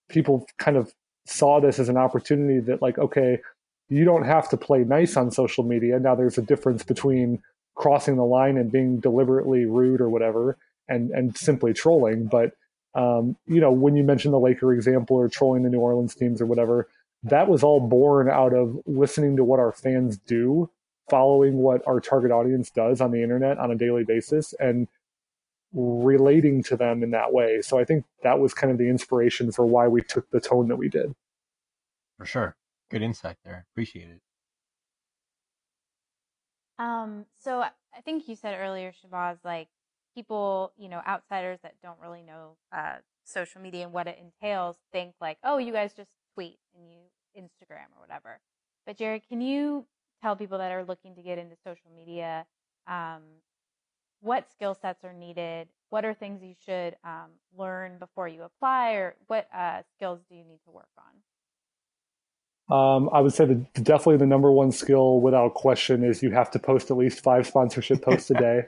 [0.08, 0.92] people kind of
[1.28, 3.38] saw this as an opportunity that like okay
[3.88, 5.98] you don't have to play nice on social media.
[5.98, 7.42] Now there's a difference between
[7.74, 12.26] crossing the line and being deliberately rude or whatever and and simply trolling.
[12.26, 12.52] But
[12.94, 16.40] um, you know when you mentioned the laker example or trolling the new orleans teams
[16.40, 16.88] or whatever
[17.24, 20.70] that was all born out of listening to what our fans do
[21.08, 24.54] following what our target audience does on the internet on a daily basis.
[24.60, 24.88] And
[25.72, 27.60] relating to them in that way.
[27.60, 30.68] So I think that was kind of the inspiration for why we took the tone
[30.68, 31.14] that we did.
[32.16, 32.56] For sure.
[32.90, 33.66] Good insight there.
[33.72, 34.20] Appreciate it.
[36.78, 39.68] Um, so I think you said earlier, Shabazz, like
[40.14, 44.76] people, you know, outsiders that don't really know uh, social media and what it entails
[44.92, 46.98] think like, oh, you guys just tweet and you
[47.36, 48.40] Instagram or whatever.
[48.86, 49.86] But Jaryd, can you
[50.22, 52.46] tell people that are looking to get into social media
[52.86, 53.22] um,
[54.20, 55.68] what skill sets are needed?
[55.90, 60.36] What are things you should um, learn before you apply, or what uh, skills do
[60.36, 61.04] you need to work on?
[62.70, 66.50] Um, I would say that definitely the number one skill, without question, is you have
[66.50, 68.62] to post at least five sponsorship posts a day.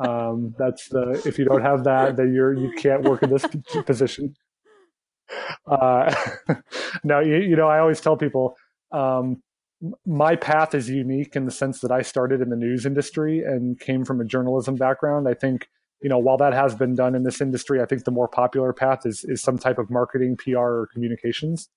[0.00, 3.46] um, that's the if you don't have that, then you're you can't work in this
[3.86, 4.34] position.
[5.66, 6.12] Uh,
[7.04, 8.56] now you, you know I always tell people
[8.90, 9.40] um,
[10.04, 13.78] my path is unique in the sense that I started in the news industry and
[13.78, 15.28] came from a journalism background.
[15.28, 15.68] I think,
[16.02, 18.72] you know, while that has been done in this industry, I think the more popular
[18.72, 21.68] path is is some type of marketing, PR, or communications.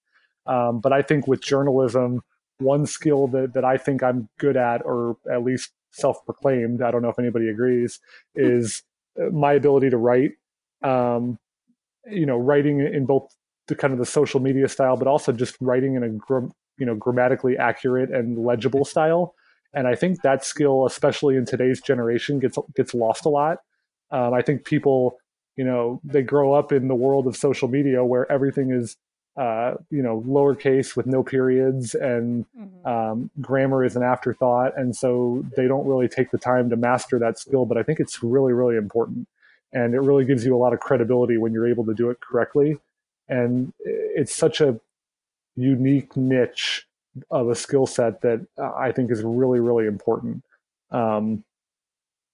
[0.47, 2.21] Um, but I think with journalism,
[2.57, 7.01] one skill that that I think I'm good at, or at least self-proclaimed, I don't
[7.01, 7.99] know if anybody agrees,
[8.35, 8.83] is
[9.31, 10.31] my ability to write.
[10.81, 11.37] Um,
[12.07, 13.35] you know, writing in both
[13.67, 16.09] the kind of the social media style, but also just writing in a
[16.81, 19.35] you know grammatically accurate and legible style.
[19.71, 23.59] And I think that skill, especially in today's generation, gets gets lost a lot.
[24.09, 25.19] Um, I think people,
[25.55, 28.97] you know, they grow up in the world of social media where everything is,
[29.37, 32.85] uh, you know, lowercase with no periods and mm-hmm.
[32.85, 37.19] um, grammar is an afterthought, and so they don't really take the time to master
[37.19, 37.67] that skill.
[37.67, 39.27] But I think it's really, really important,
[39.71, 42.17] and it really gives you a lot of credibility when you're able to do it
[42.21, 42.79] correctly.
[43.29, 44.81] And it's such a
[45.55, 46.87] unique niche
[47.29, 50.43] of a skill set that I think is really, really important.
[50.91, 51.43] Um,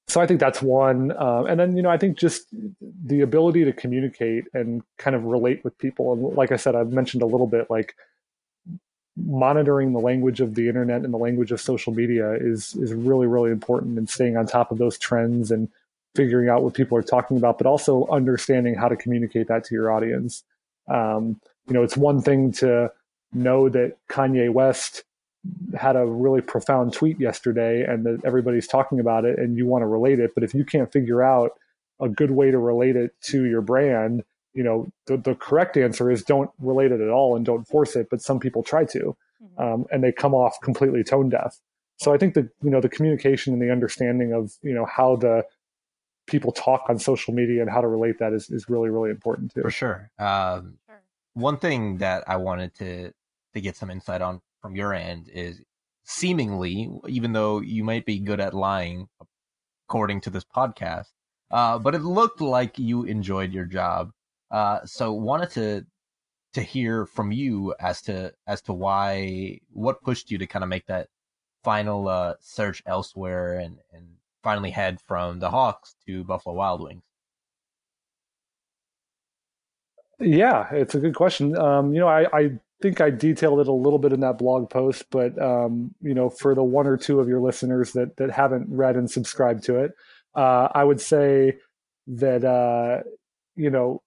[0.08, 1.12] so I think that's one.
[1.12, 2.48] Uh, and then, you know, I think just
[2.82, 6.14] the ability to communicate and kind of relate with people.
[6.14, 7.96] And like I said, I've mentioned a little bit like
[9.18, 13.26] monitoring the language of the internet and the language of social media is is really
[13.26, 15.70] really important and staying on top of those trends and
[16.16, 19.74] figuring out what people are talking about but also understanding how to communicate that to
[19.74, 20.44] your audience
[20.88, 22.92] um, you know it's one thing to
[23.34, 25.04] know that Kanye West
[25.78, 29.82] had a really profound tweet yesterday and that everybody's talking about it and you want
[29.82, 30.32] to relate it.
[30.34, 31.52] But if you can't figure out
[32.00, 36.12] a good way to relate it to your brand, you know, the, the correct answer
[36.12, 38.08] is don't relate it at all and don't force it.
[38.10, 39.62] But some people try to, mm-hmm.
[39.62, 41.58] um, and they come off completely tone deaf.
[41.98, 45.16] So I think that, you know, the communication and the understanding of, you know, how
[45.16, 45.46] the
[46.28, 49.54] people talk on social media and how to relate that is, is really, really important
[49.54, 49.62] too.
[49.62, 50.12] For sure.
[50.20, 50.87] Um, sure.
[51.38, 53.12] One thing that I wanted to
[53.54, 55.62] to get some insight on from your end is
[56.04, 59.08] seemingly, even though you might be good at lying,
[59.88, 61.10] according to this podcast,
[61.52, 64.12] uh, but it looked like you enjoyed your job.
[64.50, 65.86] Uh, so wanted to
[66.54, 70.70] to hear from you as to as to why what pushed you to kind of
[70.70, 71.08] make that
[71.64, 74.08] final uh, search elsewhere and and
[74.42, 77.07] finally head from the Hawks to Buffalo Wild Wings?
[80.20, 81.58] Yeah, it's a good question.
[81.58, 82.52] Um, you know, I, I
[82.82, 86.30] think I detailed it a little bit in that blog post, but um, you know,
[86.30, 89.80] for the one or two of your listeners that that haven't read and subscribed to
[89.80, 89.92] it,
[90.36, 91.58] uh, I would say
[92.08, 93.04] that uh,
[93.56, 94.02] you know,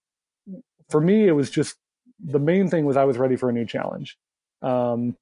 [0.88, 1.77] for me, it was just
[2.18, 4.18] the main thing was I was ready for a new challenge.
[4.62, 5.16] Um,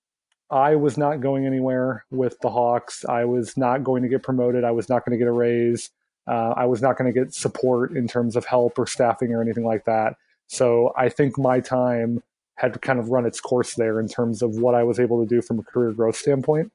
[0.51, 3.05] I was not going anywhere with the Hawks.
[3.05, 4.65] I was not going to get promoted.
[4.65, 5.91] I was not going to get a raise.
[6.27, 9.43] Uh, I was not going to get support in terms of help or staffing or
[9.43, 10.15] anything like that.
[10.49, 12.23] So I think my time
[12.57, 15.29] had kind of run its course there in terms of what I was able to
[15.29, 16.73] do from a career growth standpoint.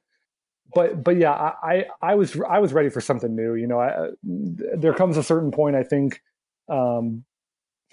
[0.74, 3.54] But but yeah, I I was I was ready for something new.
[3.54, 6.22] You know, I, there comes a certain point I think,
[6.68, 7.24] um,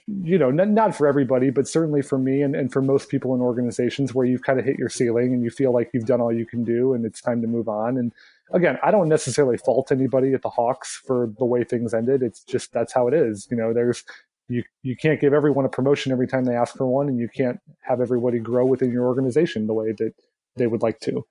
[0.07, 3.35] you know, not, not for everybody, but certainly for me and, and for most people
[3.35, 6.21] in organizations where you've kind of hit your ceiling and you feel like you've done
[6.21, 7.97] all you can do and it's time to move on.
[7.97, 8.13] And
[8.51, 12.23] again, I don't necessarily fault anybody at the Hawks for the way things ended.
[12.23, 13.47] It's just that's how it is.
[13.51, 14.03] You know, there's
[14.51, 17.29] you you can't give everyone a promotion every time they ask for one, and you
[17.29, 20.13] can't have everybody grow within your organization the way that
[20.57, 21.25] they would like to.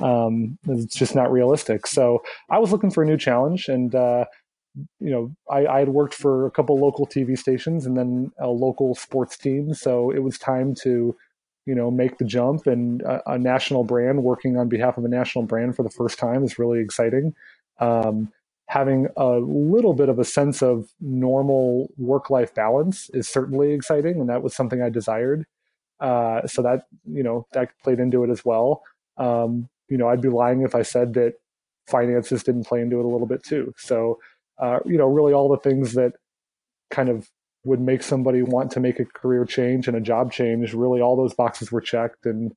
[0.00, 1.86] Um, it's just not realistic.
[1.86, 4.24] So I was looking for a new challenge, and uh,
[5.00, 8.48] you know, I, I, had worked for a couple local TV stations and then a
[8.48, 11.14] local sports team, so it was time to
[11.66, 15.08] you know make the jump and a, a national brand working on behalf of a
[15.08, 17.34] national brand for the first time is really exciting.
[17.78, 18.32] Um,
[18.72, 24.18] having a little bit of a sense of normal work life balance is certainly exciting,
[24.18, 25.44] and that was something I desired.
[26.00, 28.82] Uh, so that you know that played into it as well.
[29.18, 31.34] Um, you know, I'd be lying if I said that
[31.86, 33.74] finances didn't play into it a little bit too.
[33.76, 34.18] So
[34.58, 36.12] uh, you know, really all the things that
[36.90, 37.28] kind of
[37.64, 40.72] would make somebody want to make a career change and a job change.
[40.72, 42.52] Really, all those boxes were checked, and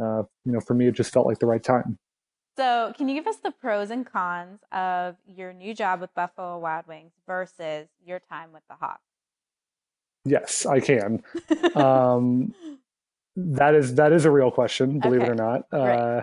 [0.00, 1.98] uh, you know, for me, it just felt like the right time.
[2.56, 6.58] So, can you give us the pros and cons of your new job with Buffalo
[6.58, 9.02] Wild Wings versus your time with the Hawks?
[10.24, 11.22] Yes, I can.
[11.74, 12.54] um,
[13.36, 15.30] that is that is a real question, believe okay.
[15.30, 15.72] it or not.
[15.72, 16.22] Uh,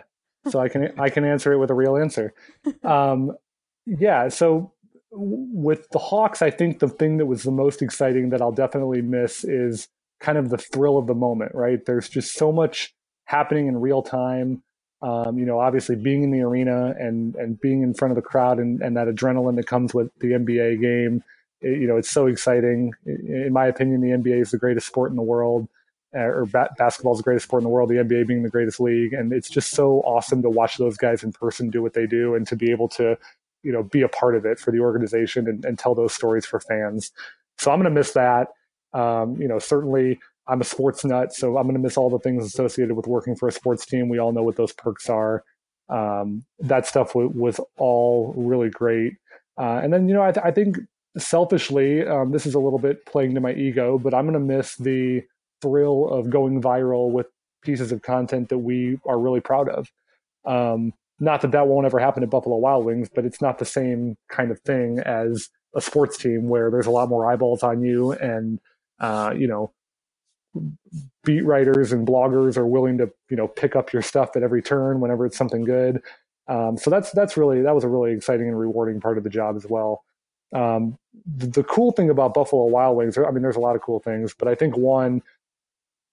[0.50, 2.34] so I can I can answer it with a real answer.
[2.84, 3.38] Um,
[3.86, 4.30] yeah.
[4.30, 4.74] So
[5.12, 9.02] with the Hawks, I think the thing that was the most exciting that I'll definitely
[9.02, 11.54] miss is kind of the thrill of the moment.
[11.54, 11.86] Right?
[11.86, 12.94] There's just so much
[13.26, 14.64] happening in real time.
[15.04, 18.22] Um, you know, obviously being in the arena and and being in front of the
[18.22, 21.22] crowd and, and that adrenaline that comes with the NBA game,
[21.62, 22.94] it, you know, it's so exciting.
[23.06, 25.68] In my opinion, the NBA is the greatest sport in the world,
[26.16, 27.90] uh, or ba- basketball is the greatest sport in the world.
[27.90, 31.22] The NBA being the greatest league, and it's just so awesome to watch those guys
[31.22, 33.18] in person do what they do and to be able to,
[33.62, 36.46] you know, be a part of it for the organization and, and tell those stories
[36.46, 37.12] for fans.
[37.58, 38.50] So I'm going to miss that.
[38.94, 42.20] Um, you know, certainly I'm a sports nut, so I'm going to miss all the
[42.20, 44.10] things associated with working for a sports team.
[44.10, 45.44] We all know what those perks are.
[45.90, 49.14] Um, that stuff w- was all really great.
[49.58, 50.78] Uh, and then, you know, I, th- I think
[51.18, 54.40] selfishly, um, this is a little bit playing to my ego, but I'm going to
[54.40, 55.22] miss the
[55.62, 57.28] thrill of going viral with
[57.64, 59.90] pieces of content that we are really proud of.
[60.46, 63.66] Um, not that that won't ever happen at Buffalo Wild Wings, but it's not the
[63.66, 67.82] same kind of thing as a sports team where there's a lot more eyeballs on
[67.82, 68.60] you and,
[69.00, 69.72] uh, you know,
[71.24, 74.62] beat writers and bloggers are willing to you know pick up your stuff at every
[74.62, 76.02] turn whenever it's something good.
[76.48, 79.30] Um, so that's that's really that was a really exciting and rewarding part of the
[79.30, 80.04] job as well.
[80.54, 83.82] Um, the, the, cool thing about Buffalo Wild Wings, I mean, there's a lot of
[83.82, 85.24] cool things, but I think one,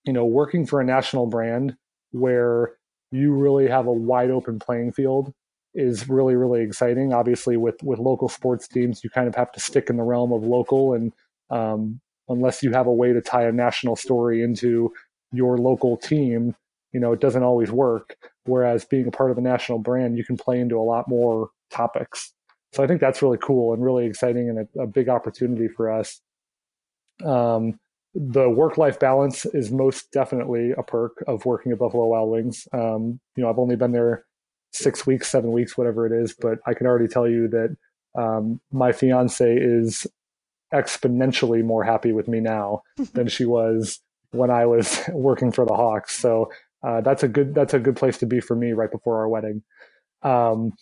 [0.04, 1.76] you know, working for a national brand
[2.12, 2.72] where
[3.12, 5.34] you really have a wide open playing field
[5.74, 7.12] is really really exciting.
[7.12, 10.32] Obviously, with with local sports teams, you kind of have to stick in the realm
[10.32, 11.12] of local and
[11.50, 12.00] um,
[12.30, 14.92] unless you have a way to tie a national story into
[15.32, 16.54] your local team,
[16.92, 18.16] you know, it doesn't always work.
[18.44, 21.50] Whereas being a part of a national brand, you can play into a lot more
[21.70, 22.32] topics.
[22.72, 25.90] So I think that's really cool and really exciting and a, a big opportunity for
[25.90, 26.20] us.
[27.24, 27.78] Um,
[28.14, 32.66] the work-life balance is most definitely a perk of working at Buffalo Wild Wings.
[32.72, 34.24] Um, you know, I've only been there
[34.72, 37.76] six weeks, seven weeks, whatever it is, but I can already tell you that
[38.16, 40.06] um, my fiance is
[40.72, 44.00] exponentially more happy with me now than she was
[44.32, 46.16] when I was working for the Hawks.
[46.16, 46.50] So
[46.82, 49.28] uh, that's a good that's a good place to be for me right before our
[49.28, 49.62] wedding.
[50.22, 50.72] Um,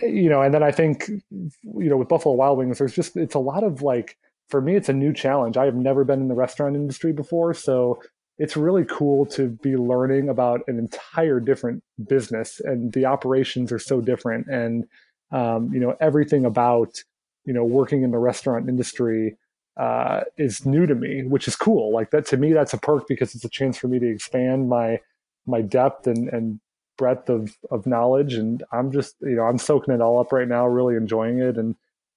[0.00, 3.34] you know, and then I think you know with Buffalo Wild Wings, there's just it's
[3.34, 4.16] a lot of like
[4.48, 5.56] for me, it's a new challenge.
[5.56, 8.02] I have never been in the restaurant industry before, so
[8.38, 13.78] it's really cool to be learning about an entire different business, and the operations are
[13.78, 14.84] so different, and
[15.30, 17.02] um, you know everything about
[17.44, 19.36] you know, working in the restaurant industry
[19.76, 21.92] uh, is new to me, which is cool.
[21.92, 24.68] Like that to me, that's a perk because it's a chance for me to expand
[24.68, 25.00] my
[25.46, 26.60] my depth and and
[26.96, 30.48] breadth of of knowledge, and I'm just you know I'm soaking it all up right
[30.48, 31.76] now, really enjoying it, and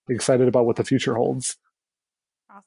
[0.10, 1.58] excited about what the future holds.
[2.50, 2.64] Awesome.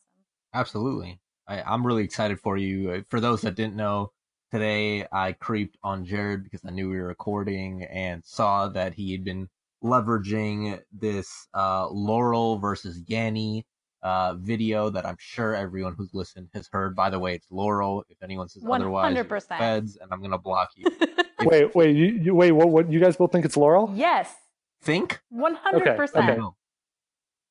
[0.52, 1.20] Absolutely.
[1.46, 2.90] I, I'm really excited for you.
[2.90, 4.12] Uh, For those that didn't know,
[4.52, 9.12] today I creeped on Jaryd because I knew we were recording and saw that he
[9.12, 9.48] had been
[9.82, 13.64] leveraging this uh, Laurel versus Yanny
[14.02, 16.96] uh, video that I'm sure everyone who's listened has heard.
[16.96, 18.04] By the way, it's Laurel.
[18.08, 19.58] If anyone says otherwise, you're 100%.
[19.58, 20.86] feds, and I'm gonna block you.
[21.42, 22.52] Wait, wait, you, you wait.
[22.52, 22.68] What?
[22.68, 22.92] What?
[22.92, 23.90] You guys both think it's Laurel?
[23.94, 24.34] yes,
[24.82, 25.20] Think?
[25.30, 26.40] one hundred Okay, percent.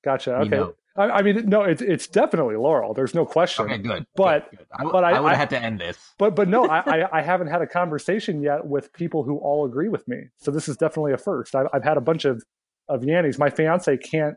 [0.03, 0.38] Gotcha.
[0.39, 0.55] We Okay.
[0.57, 0.75] know.
[0.97, 2.93] I, I mean, no, it's it's definitely Laurel.
[2.93, 3.65] There's no question.
[3.65, 4.05] Okay, good.
[4.15, 4.67] But- good, good.
[4.73, 5.97] I, but I- I would have had to end this.
[6.17, 9.65] But but no, I, I I haven't had a conversation yet with people who all
[9.65, 10.17] agree with me.
[10.37, 11.55] So this is definitely a first.
[11.55, 12.43] I've I've had a bunch of
[12.87, 13.37] of Yannies.
[13.39, 14.35] My fiance can't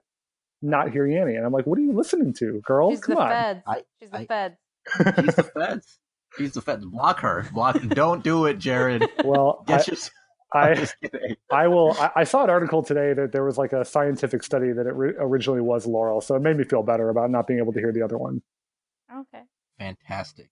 [0.61, 2.91] not hear Yanny, and I'm like, what are you listening to, girl?
[2.91, 3.31] She's Come the on.
[3.31, 3.61] feds.
[3.67, 4.55] I- She's the I- feds.
[5.25, 5.99] She's the feds.
[6.39, 6.85] She's the feds.
[6.87, 7.47] Block her.
[7.53, 7.81] Block.
[7.89, 9.07] Don't do it, Jaryd.
[9.25, 9.97] Well, I, your.
[10.55, 11.37] I I'm just kidding.
[11.51, 11.93] I will.
[11.99, 14.95] I, I saw an article today that there was like a scientific study that it
[14.95, 17.79] ri- originally was Laurel, so it made me feel better about not being able to
[17.81, 18.43] hear the other one.
[19.15, 19.43] Okay.
[19.79, 20.51] Fantastic.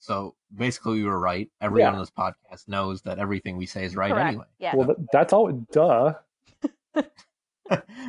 [0.00, 1.50] So basically, you were right.
[1.60, 1.98] Everyone Yeah.
[1.98, 4.28] on this podcast knows that everything we say is right Correct.
[4.28, 4.44] anyway.
[4.58, 4.76] Yeah.
[4.76, 5.50] Well, that's all.
[5.72, 6.14] Duh.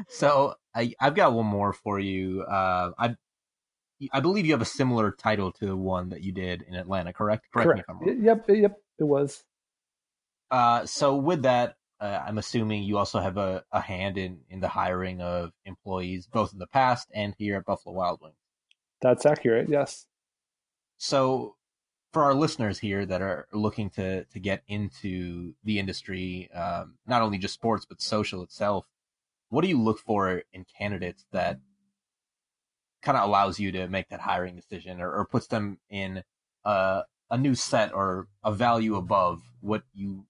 [0.09, 2.43] so I, I've got one more for you.
[2.43, 3.15] Uh, I
[4.13, 7.11] I believe you have a similar title to the one that you did in Atlanta,
[7.11, 7.47] correct?
[7.51, 8.23] Correct, me if I'm wrong.
[8.23, 8.45] Yep.
[8.49, 8.77] Yep.
[8.99, 9.43] It was.
[10.51, 14.61] Uh, so with that, uh, I'm assuming you also have a, a hand in, in
[14.61, 18.35] the hiring of employees, both in the past and here at Buffalo Wild Wings.
[19.01, 19.69] That's accurate.
[19.69, 20.07] Yes.
[20.97, 21.55] So,
[22.11, 27.21] for our listeners here that are looking to to get into the industry, um, not
[27.21, 28.85] only just sports but social itself,
[29.49, 31.59] what do you look for in candidates that
[33.01, 36.23] kind of allows you to make that hiring decision, or, or puts them in
[36.65, 40.25] a a new set or a value above what you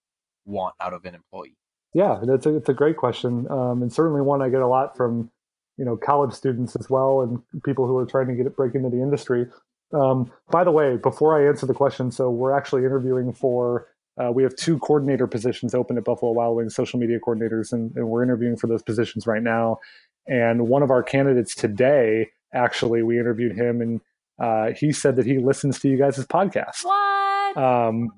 [0.49, 1.55] want out of an employee?
[1.93, 4.95] Yeah, that's a, it's a great question, um, and certainly one I get a lot
[4.95, 5.31] from
[5.77, 8.75] you know college students as well, and people who are trying to get it break
[8.75, 9.47] into the industry.
[9.93, 13.87] Um, by the way, before I answer the question, so we're actually interviewing for.
[14.21, 17.95] Uh, we have two coordinator positions open at Buffalo Wild Wings, social media coordinators, and,
[17.95, 19.79] and we're interviewing for those positions right now.
[20.27, 24.01] And one of our candidates today, actually, we interviewed him, and
[24.37, 26.83] uh, he said that he listens to you guys' podcast.
[26.83, 27.57] What?
[27.57, 28.11] Um,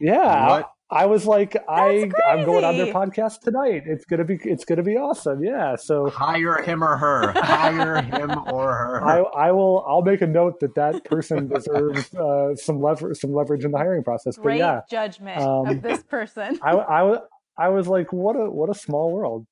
[0.00, 0.73] yeah, What?
[0.94, 3.82] I was like, I I'm going on their podcast tonight.
[3.84, 5.42] It's gonna be it's gonna be awesome.
[5.42, 7.32] Yeah, so Hire him or her.
[7.32, 9.04] Hire him or her.
[9.04, 13.34] I I will I'll make a note that that person deserves uh, some lever some
[13.34, 14.36] leverage in the hiring process.
[14.36, 16.60] But Great yeah, judgment um, of this person.
[16.62, 17.18] I I
[17.58, 19.46] I was like, what a what a small world.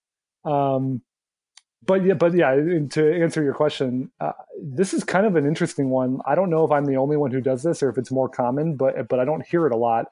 [0.45, 1.03] Um,
[1.85, 2.53] but yeah, but yeah.
[2.53, 4.33] and To answer your question, uh,
[4.63, 6.21] this is kind of an interesting one.
[6.25, 8.29] I don't know if I'm the only one who does this or if it's more
[8.29, 10.07] common, but but I don't hear it a lot.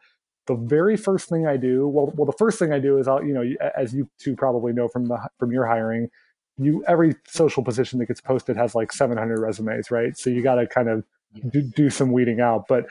[0.47, 3.23] The very first thing I do, well, well, the first thing I do is I'll,
[3.23, 3.45] you know,
[3.77, 6.09] as you two probably know from the from your hiring,
[6.59, 10.17] you every social position that gets posted has like 700 resumes, right?
[10.17, 11.05] So you got to kind of
[11.51, 12.65] do, do some weeding out.
[12.69, 12.87] But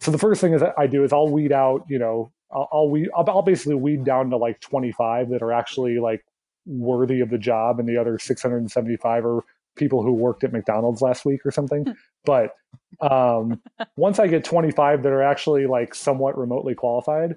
[0.00, 2.90] so the first thing is I do is I'll weed out, you know, I'll, I'll
[2.90, 6.24] weed, I'll, I'll basically weed down to like 25 that are actually like
[6.66, 9.44] worthy of the job, and the other 675 are
[9.76, 11.84] people who worked at McDonald's last week or something.
[11.84, 11.92] Hmm.
[12.24, 12.52] but
[13.00, 13.60] um,
[13.96, 17.36] once I get 25 that are actually like somewhat remotely qualified,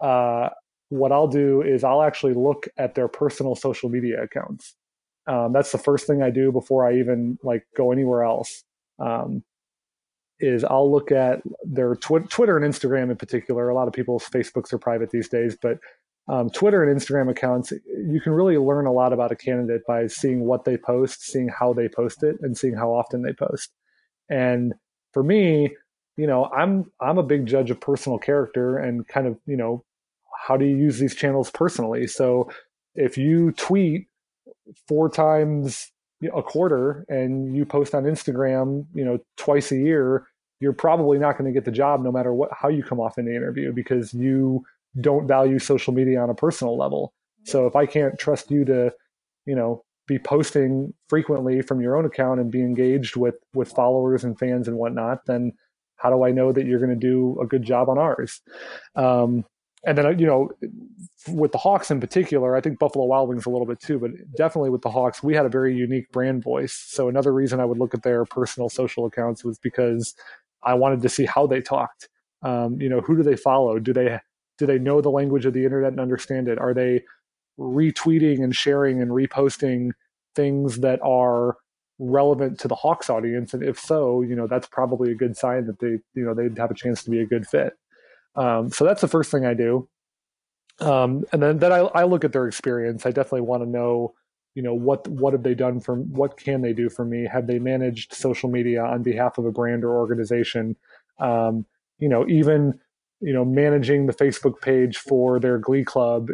[0.00, 0.50] uh,
[0.88, 4.74] what I'll do is I'll actually look at their personal social media accounts.
[5.26, 8.64] Um, that's the first thing I do before I even like go anywhere else.
[8.98, 9.44] Um,
[10.40, 13.68] is I'll look at their tw- Twitter and Instagram in particular.
[13.68, 15.78] A lot of people's Facebooks are private these days, but
[16.28, 20.06] um, Twitter and Instagram accounts, you can really learn a lot about a candidate by
[20.06, 23.70] seeing what they post, seeing how they post it, and seeing how often they post.
[24.28, 24.74] And
[25.12, 25.76] for me,
[26.16, 29.84] you know, I'm I'm a big judge of personal character and kind of you know
[30.46, 32.06] how do you use these channels personally.
[32.06, 32.50] So
[32.94, 34.06] if you tweet
[34.88, 35.90] four times
[36.34, 40.26] a quarter and you post on Instagram, you know, twice a year,
[40.60, 43.18] you're probably not going to get the job no matter what how you come off
[43.18, 44.62] in the interview because you
[45.00, 47.12] don't value social media on a personal level.
[47.44, 48.92] So if I can't trust you to,
[49.46, 54.24] you know, be posting frequently from your own account and be engaged with with followers
[54.24, 55.52] and fans and whatnot, then
[55.94, 58.40] how do I know that you're going to do a good job on ours?
[58.96, 59.44] Um,
[59.86, 60.50] and then you know,
[61.28, 64.10] with the Hawks in particular, I think Buffalo Wild Wings a little bit too, but
[64.36, 66.72] definitely with the Hawks, we had a very unique brand voice.
[66.88, 70.16] So another reason I would look at their personal social accounts was because
[70.64, 72.08] I wanted to see how they talked.
[72.42, 73.78] Um, you know, who do they follow?
[73.78, 74.18] Do they
[74.58, 76.58] do they know the language of the internet and understand it?
[76.58, 77.04] Are they
[77.60, 79.90] retweeting and sharing and reposting
[80.34, 81.56] things that are
[81.98, 83.52] relevant to the Hawks audience?
[83.54, 86.58] And if so, you know, that's probably a good sign that they, you know, they'd
[86.58, 87.74] have a chance to be a good fit.
[88.34, 89.88] Um, so that's the first thing I do.
[90.80, 93.04] Um, and then then I, I look at their experience.
[93.04, 94.14] I definitely want to know,
[94.54, 97.28] you know, what what have they done for what can they do for me?
[97.30, 100.76] Have they managed social media on behalf of a brand or organization?
[101.18, 101.66] Um,
[101.98, 102.80] you know, even
[103.20, 106.28] you know managing the Facebook page for their Glee club.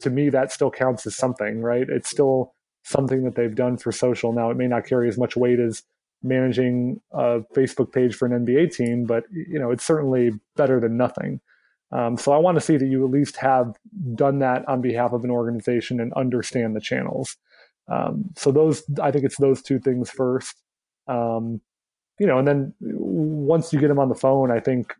[0.00, 1.88] To me, that still counts as something, right?
[1.88, 4.32] It's still something that they've done for social.
[4.32, 5.82] Now, it may not carry as much weight as
[6.22, 10.96] managing a Facebook page for an NBA team, but you know, it's certainly better than
[10.96, 11.40] nothing.
[11.92, 13.74] Um, so I want to see that you at least have
[14.14, 17.36] done that on behalf of an organization and understand the channels.
[17.88, 20.62] Um, so those, I think it's those two things first.
[21.08, 21.60] Um,
[22.18, 24.94] you know, and then once you get them on the phone, I think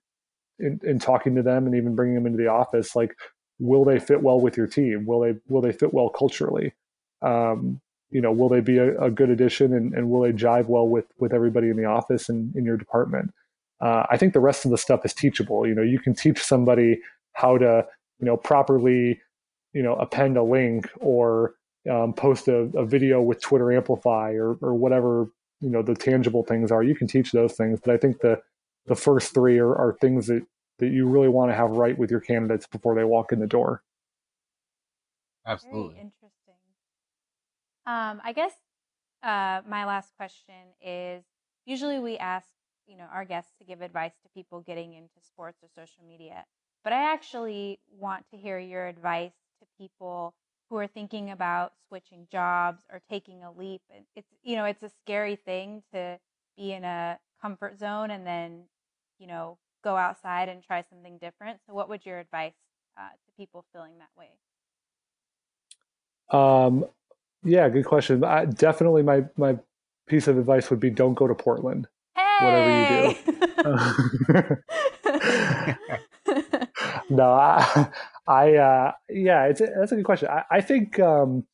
[0.61, 3.17] in, in, talking to them and even bringing them into the office, like,
[3.59, 5.07] will they fit well with your team?
[5.07, 6.73] Will they will they fit well culturally?
[7.23, 7.81] Um,
[8.11, 10.89] you know, will they be a, a good addition and, and, will they jive well
[10.89, 13.33] with with everybody in the office and in your department?
[13.81, 15.67] Uh, I think the rest of the stuff is teachable.
[15.67, 17.01] You know, you can teach somebody
[17.33, 17.87] how to,
[18.19, 19.21] you know, properly,
[19.73, 21.55] you know, append a link or
[21.91, 25.29] um, post a, a, video with Twitter Amplify or or whatever
[25.61, 26.83] you know the tangible things are.
[26.83, 28.41] You can teach those things, but I think the
[28.87, 30.45] the first three are, are things that
[30.79, 33.47] that you really want to have right with your candidates before they walk in the
[33.47, 33.83] door.
[35.47, 35.95] Absolutely.
[35.95, 36.55] Very interesting.
[37.87, 38.53] Um, I guess
[39.23, 41.25] uh, my last question is
[41.67, 42.49] usually we ask
[42.87, 46.45] you know our guests to give advice to people getting into sports or social media
[46.83, 50.35] but i actually want to hear your advice to people
[50.69, 54.83] who are thinking about switching jobs or taking a leap And it's you know it's
[54.83, 56.19] a scary thing to
[56.57, 58.65] be in a comfort zone and then
[59.19, 62.55] you know go outside and try something different so what would your advice
[62.99, 64.29] uh, to people feeling that way
[66.31, 66.85] um
[67.45, 69.59] yeah good question I, definitely my my
[70.07, 71.87] piece of advice would be don't go to portland
[72.17, 72.23] hey!
[72.41, 74.57] whatever you do.
[77.11, 77.89] no, I,
[78.27, 80.29] I uh, yeah, it's a, that's a good question.
[80.29, 81.45] I, I think um,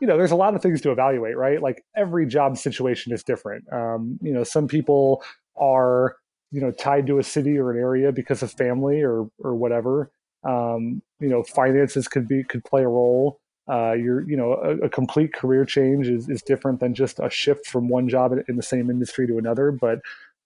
[0.00, 1.62] you know, there's a lot of things to evaluate, right?
[1.62, 3.64] Like every job situation is different.
[3.72, 5.22] Um, you know, some people
[5.56, 6.16] are
[6.52, 10.10] you know tied to a city or an area because of family or or whatever.
[10.44, 14.86] Um, you know, finances could be could play a role uh, you're you know a,
[14.86, 18.56] a, complete career change is, is different than just a shift from one job in
[18.56, 20.00] the same industry to another but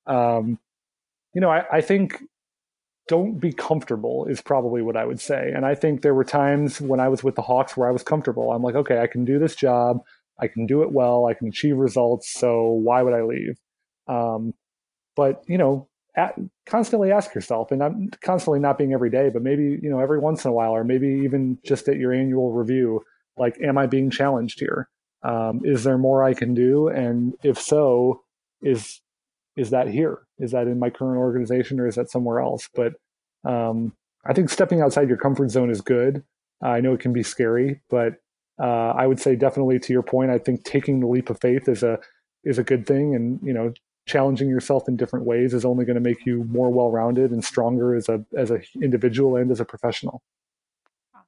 [0.07, 0.59] um,
[1.35, 2.23] you know I, I, think
[3.11, 5.51] don't be comfortable is probably what i would say.
[5.53, 8.05] And i think there were times when i was with the hawks where i was
[8.05, 8.53] comfortable.
[8.53, 9.99] I'm like okay i can do this job.
[10.39, 11.27] I can do it well.
[11.27, 12.33] I can achieve results.
[12.33, 13.59] So why would i leave?
[14.07, 14.55] Um,
[15.17, 19.43] but you know at, constantly ask yourself, and I'm constantly not being every day, but
[19.43, 22.53] maybe you know every once in a while, or maybe even just at your annual
[22.53, 23.01] review,
[23.37, 24.89] like, am I being challenged here?
[25.23, 26.89] Um, is there more I can do?
[26.89, 28.23] And if so,
[28.63, 29.01] is
[29.61, 30.21] is that here?
[30.39, 32.69] Is that in my current organization, or is that somewhere else?
[32.75, 32.95] But
[33.45, 33.93] um,
[34.25, 36.25] I think stepping outside your comfort zone is good.
[36.65, 38.15] Uh, I know it can be scary, but
[38.59, 41.69] uh, I would say definitely to your point, I think taking the leap of faith
[41.69, 41.99] is a
[42.43, 43.75] is a good thing, and you know
[44.07, 47.95] challenging yourself in different ways is only going to make you more well-rounded and stronger
[47.95, 50.23] as a as an individual and as a professional.
[51.15, 51.27] Awesome.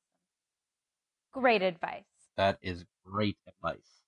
[1.33, 2.05] Great advice.
[2.39, 4.02] That is great advice.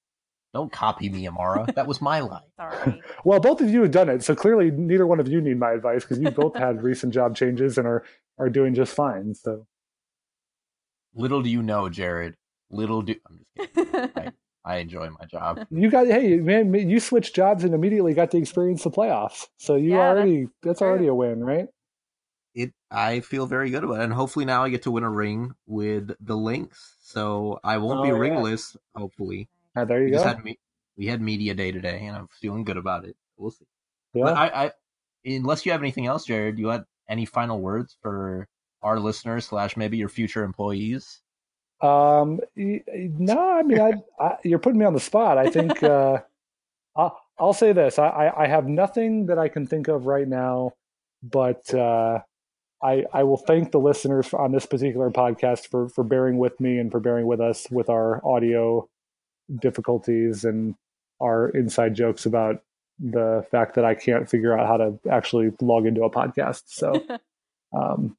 [0.54, 1.66] Don't copy me, Amara.
[1.74, 2.40] That was my line.
[2.56, 3.02] Sorry.
[3.24, 5.72] well, both of you have done it, so clearly neither one of you need my
[5.72, 8.04] advice because you both had recent job changes and are
[8.38, 9.34] are doing just fine.
[9.34, 9.66] So
[11.12, 12.34] little do you know, Jaryd.
[12.70, 14.10] Little do I'm just kidding.
[14.16, 14.32] I,
[14.64, 15.66] I enjoy my job.
[15.70, 19.48] You got hey man, you switched jobs and immediately got to experience the playoffs.
[19.58, 21.66] So you yeah, already that's, that's already a win, right?
[22.54, 25.10] It I feel very good about it, and hopefully now I get to win a
[25.10, 28.14] ring with the Lynx, so I won't oh, be yeah.
[28.14, 28.76] ringless.
[28.94, 30.22] Hopefully, ah, there you we go.
[30.22, 30.58] Had me,
[30.96, 33.16] we had media day today, and I'm feeling good about it.
[33.36, 33.66] We'll see.
[34.12, 34.24] Yeah.
[34.24, 34.72] But I, I,
[35.24, 38.48] unless you have anything else, Jaryd, do you had any final words for
[38.82, 41.20] our listeners slash maybe your future employees?
[41.80, 45.38] Um, no, I mean, I, I, you're putting me on the spot.
[45.38, 46.20] I think uh,
[46.96, 50.72] I'll, I'll say this: I, I have nothing that I can think of right now,
[51.22, 52.20] but uh,
[52.82, 56.78] I I will thank the listeners on this particular podcast for for bearing with me
[56.78, 58.88] and for bearing with us with our audio
[59.60, 60.74] difficulties and
[61.20, 62.62] our inside jokes about
[62.98, 66.64] the fact that I can't figure out how to actually log into a podcast.
[66.66, 67.04] So.
[67.74, 68.16] Um,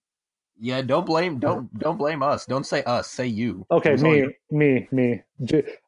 [0.59, 2.45] yeah, don't blame don't don't blame us.
[2.45, 3.09] Don't say us.
[3.09, 3.65] Say you.
[3.71, 5.21] Okay, me, me, me.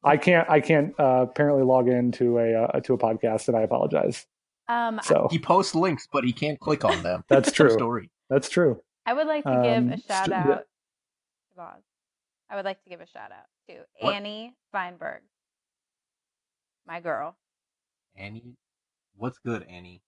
[0.03, 0.49] I can't.
[0.49, 4.25] I can't uh, apparently log into a uh, to a podcast, and I apologize.
[4.67, 7.23] Um, so he posts links, but he can't click on them.
[7.29, 7.69] That's true.
[7.69, 8.09] Story.
[8.29, 8.81] That's true.
[9.05, 10.63] I would like to give um, a shout out to
[11.55, 11.81] Boz.
[12.49, 14.15] I would like to give a shout out to what?
[14.15, 15.21] Annie Feinberg,
[16.85, 17.35] my girl.
[18.15, 18.55] Annie,
[19.15, 20.01] what's good, Annie?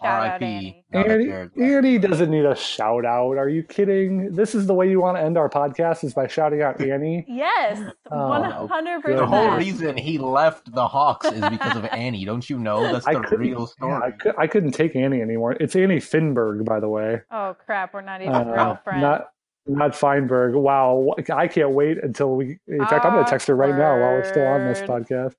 [0.00, 0.44] Shout out R.I.P.
[0.44, 0.84] Annie.
[0.92, 3.32] Annie, Annie doesn't need a shout out.
[3.36, 4.30] Are you kidding?
[4.32, 7.24] This is the way you want to end our podcast is by shouting out Annie.
[7.26, 9.18] Yes, Oh, one hundred percent.
[9.18, 12.24] The whole reason he left the Hawks is because of Annie.
[12.24, 12.92] Don't you know?
[12.92, 14.02] That's I the couldn't, real yeah, story.
[14.04, 15.56] I, could, I couldn't take Annie anymore.
[15.58, 17.22] It's Annie Finberg, by the way.
[17.32, 19.02] Oh crap, we're not even Uh, real friends.
[19.02, 19.26] not
[19.68, 20.54] not Feinberg.
[20.54, 22.58] Wow, I can't wait until we.
[22.66, 25.34] In fact, I'm going to text her right now while we're still on this podcast.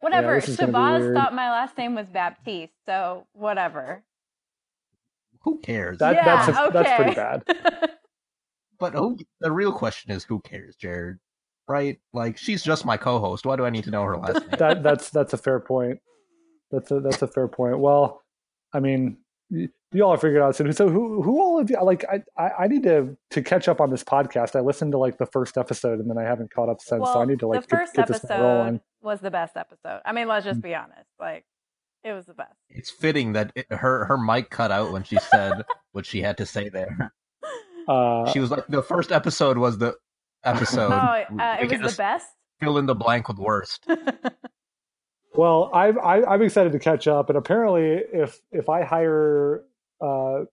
[0.00, 0.34] whatever.
[0.34, 4.02] this is gonna be Shabazz thought my last name was Baptiste, so whatever.
[5.42, 5.98] Who cares?
[5.98, 6.72] That, yeah, that's a, okay.
[6.72, 7.90] that's pretty bad.
[8.78, 11.18] but who, the real question is, who cares, Jaryd?
[11.68, 11.98] Right?
[12.12, 13.46] Like she's just my co-host.
[13.46, 14.58] Why do I need to know her last name?
[14.58, 16.00] That that's that's a fair point.
[16.70, 17.78] That's a that's a fair point.
[17.78, 18.22] Well,
[18.72, 19.18] I mean,
[19.50, 20.72] y- you all are figuring out soon.
[20.72, 22.04] So who who all of you like?
[22.08, 24.54] I I, I need to to catch up on this podcast.
[24.54, 27.00] I listened to like the first episode and then I haven't caught up since.
[27.00, 28.80] well, so I need to like the first get, get this episode rolling.
[29.00, 30.00] was the best episode.
[30.04, 31.08] I mean, let's just be honest.
[31.18, 31.44] Like,
[32.04, 32.54] it was the best.
[32.68, 36.36] It's fitting that it, her her mic cut out when she said what she had
[36.38, 37.12] to say there.
[37.88, 39.94] Uh, She was like, the first episode was the
[40.44, 40.92] episode.
[40.92, 42.26] oh, uh, it was the best.
[42.60, 43.86] Fill in the blank with worst.
[45.34, 49.62] Well, I'm I, I'm excited to catch up, and apparently, if if I hire
[50.00, 50.44] uh,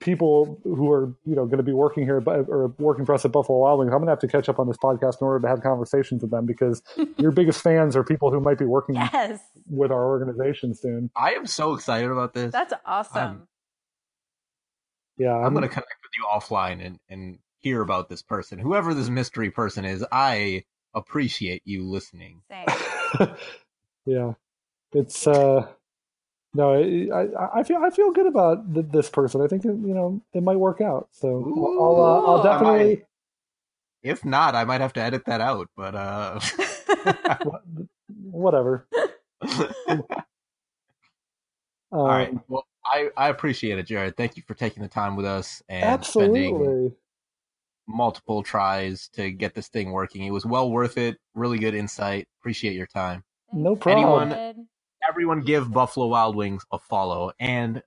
[0.00, 3.24] people who are you know going to be working here but, or working for us
[3.24, 5.26] at Buffalo Wild Wings, I'm going to have to catch up on this podcast in
[5.26, 6.82] order to have conversations with them because
[7.18, 11.10] your biggest fans are people who might be working yes, with our organization soon.
[11.16, 12.52] I am so excited about this.
[12.52, 13.48] that's awesome.
[15.18, 18.58] Yeah, I'm going to connect with you offline and, and hear about this person.
[18.58, 20.64] Whoever this mystery person is, I
[20.94, 22.42] appreciate you listening.
[22.50, 23.28] Same.
[24.06, 24.32] yeah,
[24.92, 25.66] it's uh,
[26.54, 29.40] no, I, I I feel I feel good about th- this person.
[29.40, 31.08] I think it, you know it might work out.
[31.12, 33.04] So I'll I'll, uh, I'll Ooh, I definitely.
[34.02, 35.68] If not, I might have to edit that out.
[35.76, 36.40] But uh,
[38.30, 38.86] Whatever.
[39.40, 40.04] Um,
[41.92, 42.34] all right.
[42.48, 44.16] Well, I I appreciate it, Jaryd.
[44.16, 46.94] Thank you for taking the time with us and spending
[47.86, 50.24] multiple tries to get this thing working.
[50.24, 51.16] It was well worth it.
[51.34, 52.28] Really good insight.
[52.40, 53.24] Appreciate your time.
[53.52, 54.30] No Thanks, problem.
[54.30, 54.66] Jaryd.
[55.12, 57.82] Everyone, give Buffalo Wild Wings a follow and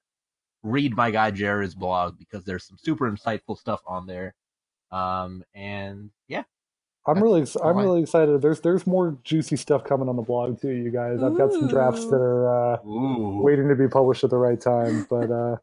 [0.61, 4.35] read my guy Jaryd's blog because there's some super insightful stuff on there.
[4.91, 6.43] Um, and yeah,
[7.07, 8.43] I'm really I'm really excited.
[8.43, 11.23] There's there's more juicy stuff coming on the blog too, you guys.
[11.23, 15.07] I've got some drafts that are uh, waiting to be published at the right time.
[15.09, 15.55] But uh,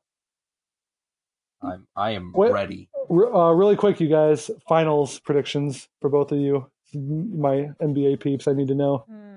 [1.63, 2.51] I'm I am Wait.
[2.51, 2.89] ready.
[3.09, 6.69] uh, really quick, you guys, finals predictions for both of you.
[6.93, 9.05] My NBA peeps, I need to know.
[9.09, 9.32] Hmm.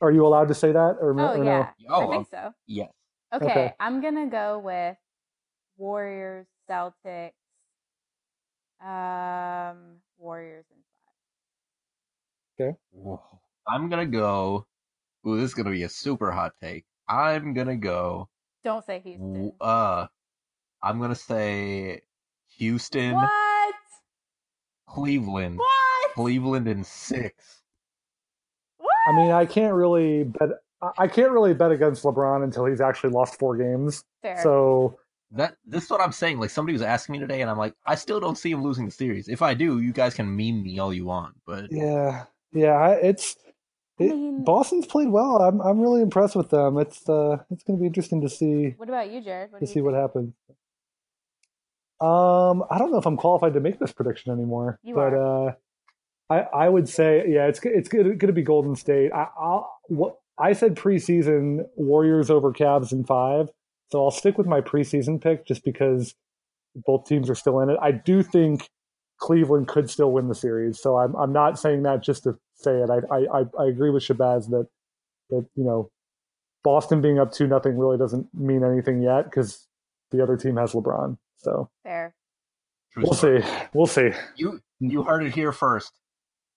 [0.00, 2.52] Are you allowed to say that or, Oh or yeah, Oh, I think so.
[2.66, 2.90] Yes.
[3.32, 3.74] Okay, Okay.
[3.80, 4.96] I'm gonna go with
[5.76, 7.32] Warriors, Celtics,
[8.80, 10.76] um, Warriors in
[12.58, 12.74] five.
[12.92, 13.20] Whoa.
[13.66, 14.66] I'm gonna go.
[15.26, 16.84] Ooh, this is gonna be a super hot take.
[17.08, 18.28] I'm gonna go.
[18.62, 19.52] Don't say Houston.
[19.60, 20.06] Uh,
[20.82, 22.02] I'm gonna say
[22.58, 23.74] Houston, what?
[24.86, 26.14] Cleveland, What?
[26.14, 27.63] Cleveland in six.
[29.06, 29.12] What?
[29.14, 30.50] I mean, I can't really bet.
[30.82, 34.04] I- I can't really bet against LeBron until he's actually lost four games.
[34.22, 34.42] Fair.
[34.42, 34.98] So
[35.30, 36.38] That this is what I'm saying.
[36.38, 38.84] Like somebody was asking me today, and I'm like, I still don't see him losing
[38.84, 39.28] the series.
[39.28, 42.94] If I do, you guys can meme me all you want, but yeah, yeah, I-
[43.02, 43.36] it's
[43.98, 45.38] I mean- Boston's played well.
[45.42, 46.78] I'm I'm really impressed with them.
[46.78, 49.50] It's uh it's going to be interesting to see what about you, Jaryd?
[49.52, 50.34] What to you see what happens.
[52.00, 55.52] Um, I don't know if I'm qualified to make this prediction anymore, You but uh,
[56.30, 59.12] I I would say yeah, it's it's going to be Golden State.
[59.12, 63.50] I I'll, what I said preseason Warriors over Cavs in five,
[63.90, 66.14] so I'll stick with my preseason pick just because
[66.86, 67.78] both teams are still in it.
[67.80, 68.68] I do think
[69.20, 72.78] Cleveland could still win the series, so I'm I'm not saying that just to say
[72.80, 72.90] it.
[72.90, 74.66] I I I- I agree with Shabazz that
[75.30, 75.90] that you know
[76.64, 79.66] Boston being up two nothing really doesn't mean anything yet because
[80.10, 81.18] the other team has LeBron.
[81.36, 82.14] So Fair.
[82.92, 83.42] True we'll story.
[83.42, 83.48] see.
[83.74, 84.10] We'll see.
[84.36, 85.92] You you heard it here first.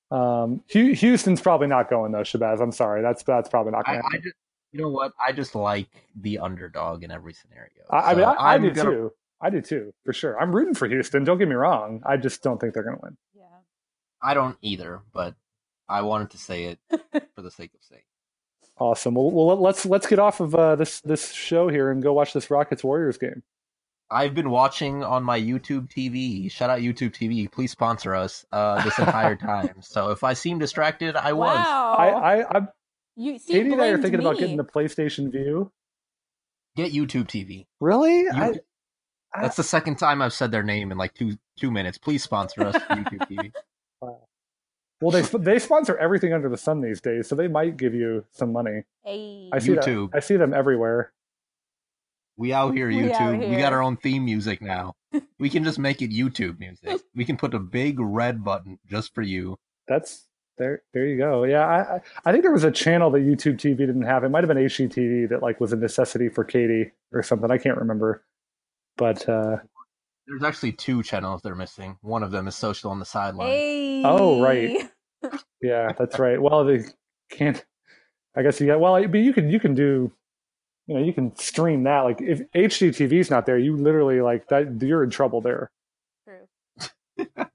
[0.09, 2.61] Um, Houston's probably not going though, Shabazz.
[2.61, 3.01] I'm sorry.
[3.01, 4.35] That's that's probably not I, going to I just
[4.71, 5.13] you know what?
[5.23, 7.69] I just like the underdog in every scenario.
[7.89, 9.13] I, I mean, I, I do gonna- too.
[9.39, 10.39] I do too, for sure.
[10.39, 11.23] I'm rooting for Houston.
[11.23, 12.01] Don't get me wrong.
[12.03, 13.17] I just don't think they're going to win.
[13.35, 13.43] Yeah.
[14.19, 15.35] I don't either, but
[15.87, 16.79] I wanted to say it
[17.35, 18.01] for the sake of saying.
[18.79, 19.13] Awesome.
[19.13, 22.33] Well, well let's let's get off of uh, this this show here and go watch
[22.33, 23.43] this Rockets Warriors game.
[24.09, 26.49] I've been watching on my YouTube TV.
[26.51, 27.51] Shout out YouTube TV.
[27.51, 29.75] Please sponsor us uh, this entire time.
[29.81, 31.55] So if I seem distracted, I was.
[31.57, 31.93] Wow.
[31.97, 32.07] I,
[32.41, 32.67] I, I'm
[33.17, 35.71] you see, Katie and I are blamed thinking about getting the PlayStation Vue.
[36.75, 37.65] Get YouTube TV.
[37.81, 38.19] Really?
[38.21, 38.53] You- I,
[39.33, 41.97] I- That's the second time I've said their name in like two two minutes.
[41.97, 43.51] Please sponsor us, YouTube TV.
[44.01, 48.23] well, they they sponsor everything under the sun these days, so they might give you
[48.31, 48.83] some money.
[49.03, 49.49] Hey.
[49.51, 50.11] I see YouTube.
[50.11, 51.11] That, I see them everywhere.
[52.37, 53.49] We out here, We out YouTube.
[53.49, 54.93] We got our own theme music now.
[55.39, 57.01] we can just make it YouTube music.
[57.15, 59.57] We can put a big red button just for you.
[59.87, 60.25] That's
[60.57, 60.83] there.
[60.93, 61.43] There you go.
[61.45, 64.23] Yeah, I I- I think there was a channel that YouTube TV didn't have.
[64.23, 67.49] It might have been HGTV that like was a necessity for Katie or something.
[67.49, 68.23] I can't remember.
[68.97, 69.57] But uh,
[70.27, 71.97] There's actually two channels they're missing.
[72.01, 73.49] One of them is social on the sideline.
[73.49, 74.01] Hey.
[74.05, 74.89] Oh, right.
[75.61, 76.41] yeah, that's right.
[76.41, 76.79] Well, they
[77.31, 77.63] can't.
[78.35, 78.79] I guess you got.
[78.79, 80.11] Well, but you can you can do.
[80.87, 82.01] You know, you can stream that.
[82.01, 84.81] Like if HGTV's not there, you literally like that.
[84.81, 85.69] You're in trouble there.
[86.25, 87.25] True.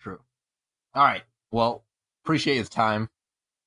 [0.00, 0.20] True.
[0.94, 1.22] All right.
[1.50, 1.84] Well,
[2.24, 3.10] appreciate his time.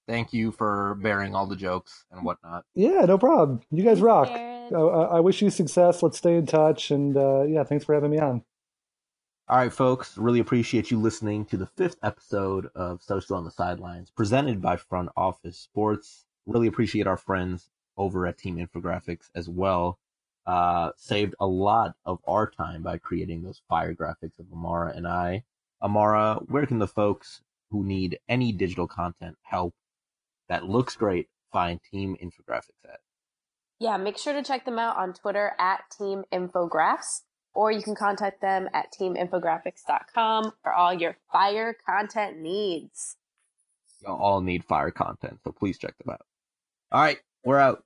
[0.07, 2.63] Thank you for bearing all the jokes and whatnot.
[2.73, 3.61] Yeah, no problem.
[3.71, 4.29] You guys rock.
[4.29, 6.01] Uh, I I wish you success.
[6.01, 6.91] Let's stay in touch.
[6.91, 8.43] And uh, yeah, thanks for having me on.
[9.47, 10.17] All right, folks.
[10.17, 14.77] Really appreciate you listening to the fifth episode of Social on the Sidelines, presented by
[14.77, 16.25] Front Office Sports.
[16.45, 19.99] Really appreciate our friends over at Team Infographics as well.
[20.45, 25.07] Uh, saved a lot of our time by creating those fire graphics of Amara and
[25.07, 25.43] I.
[25.81, 27.41] Amara, where can the folks
[27.71, 29.73] who need any digital content help
[30.47, 32.99] that looks great find Team Infographics at?
[33.79, 37.21] Yeah, make sure to check them out on Twitter at Team Infographs,
[37.53, 43.17] or you can contact them at teaminfographics.com for all your fire content needs.
[44.01, 46.21] Y'all all need fire content, so please check them out.
[46.91, 47.83] All right, we're out.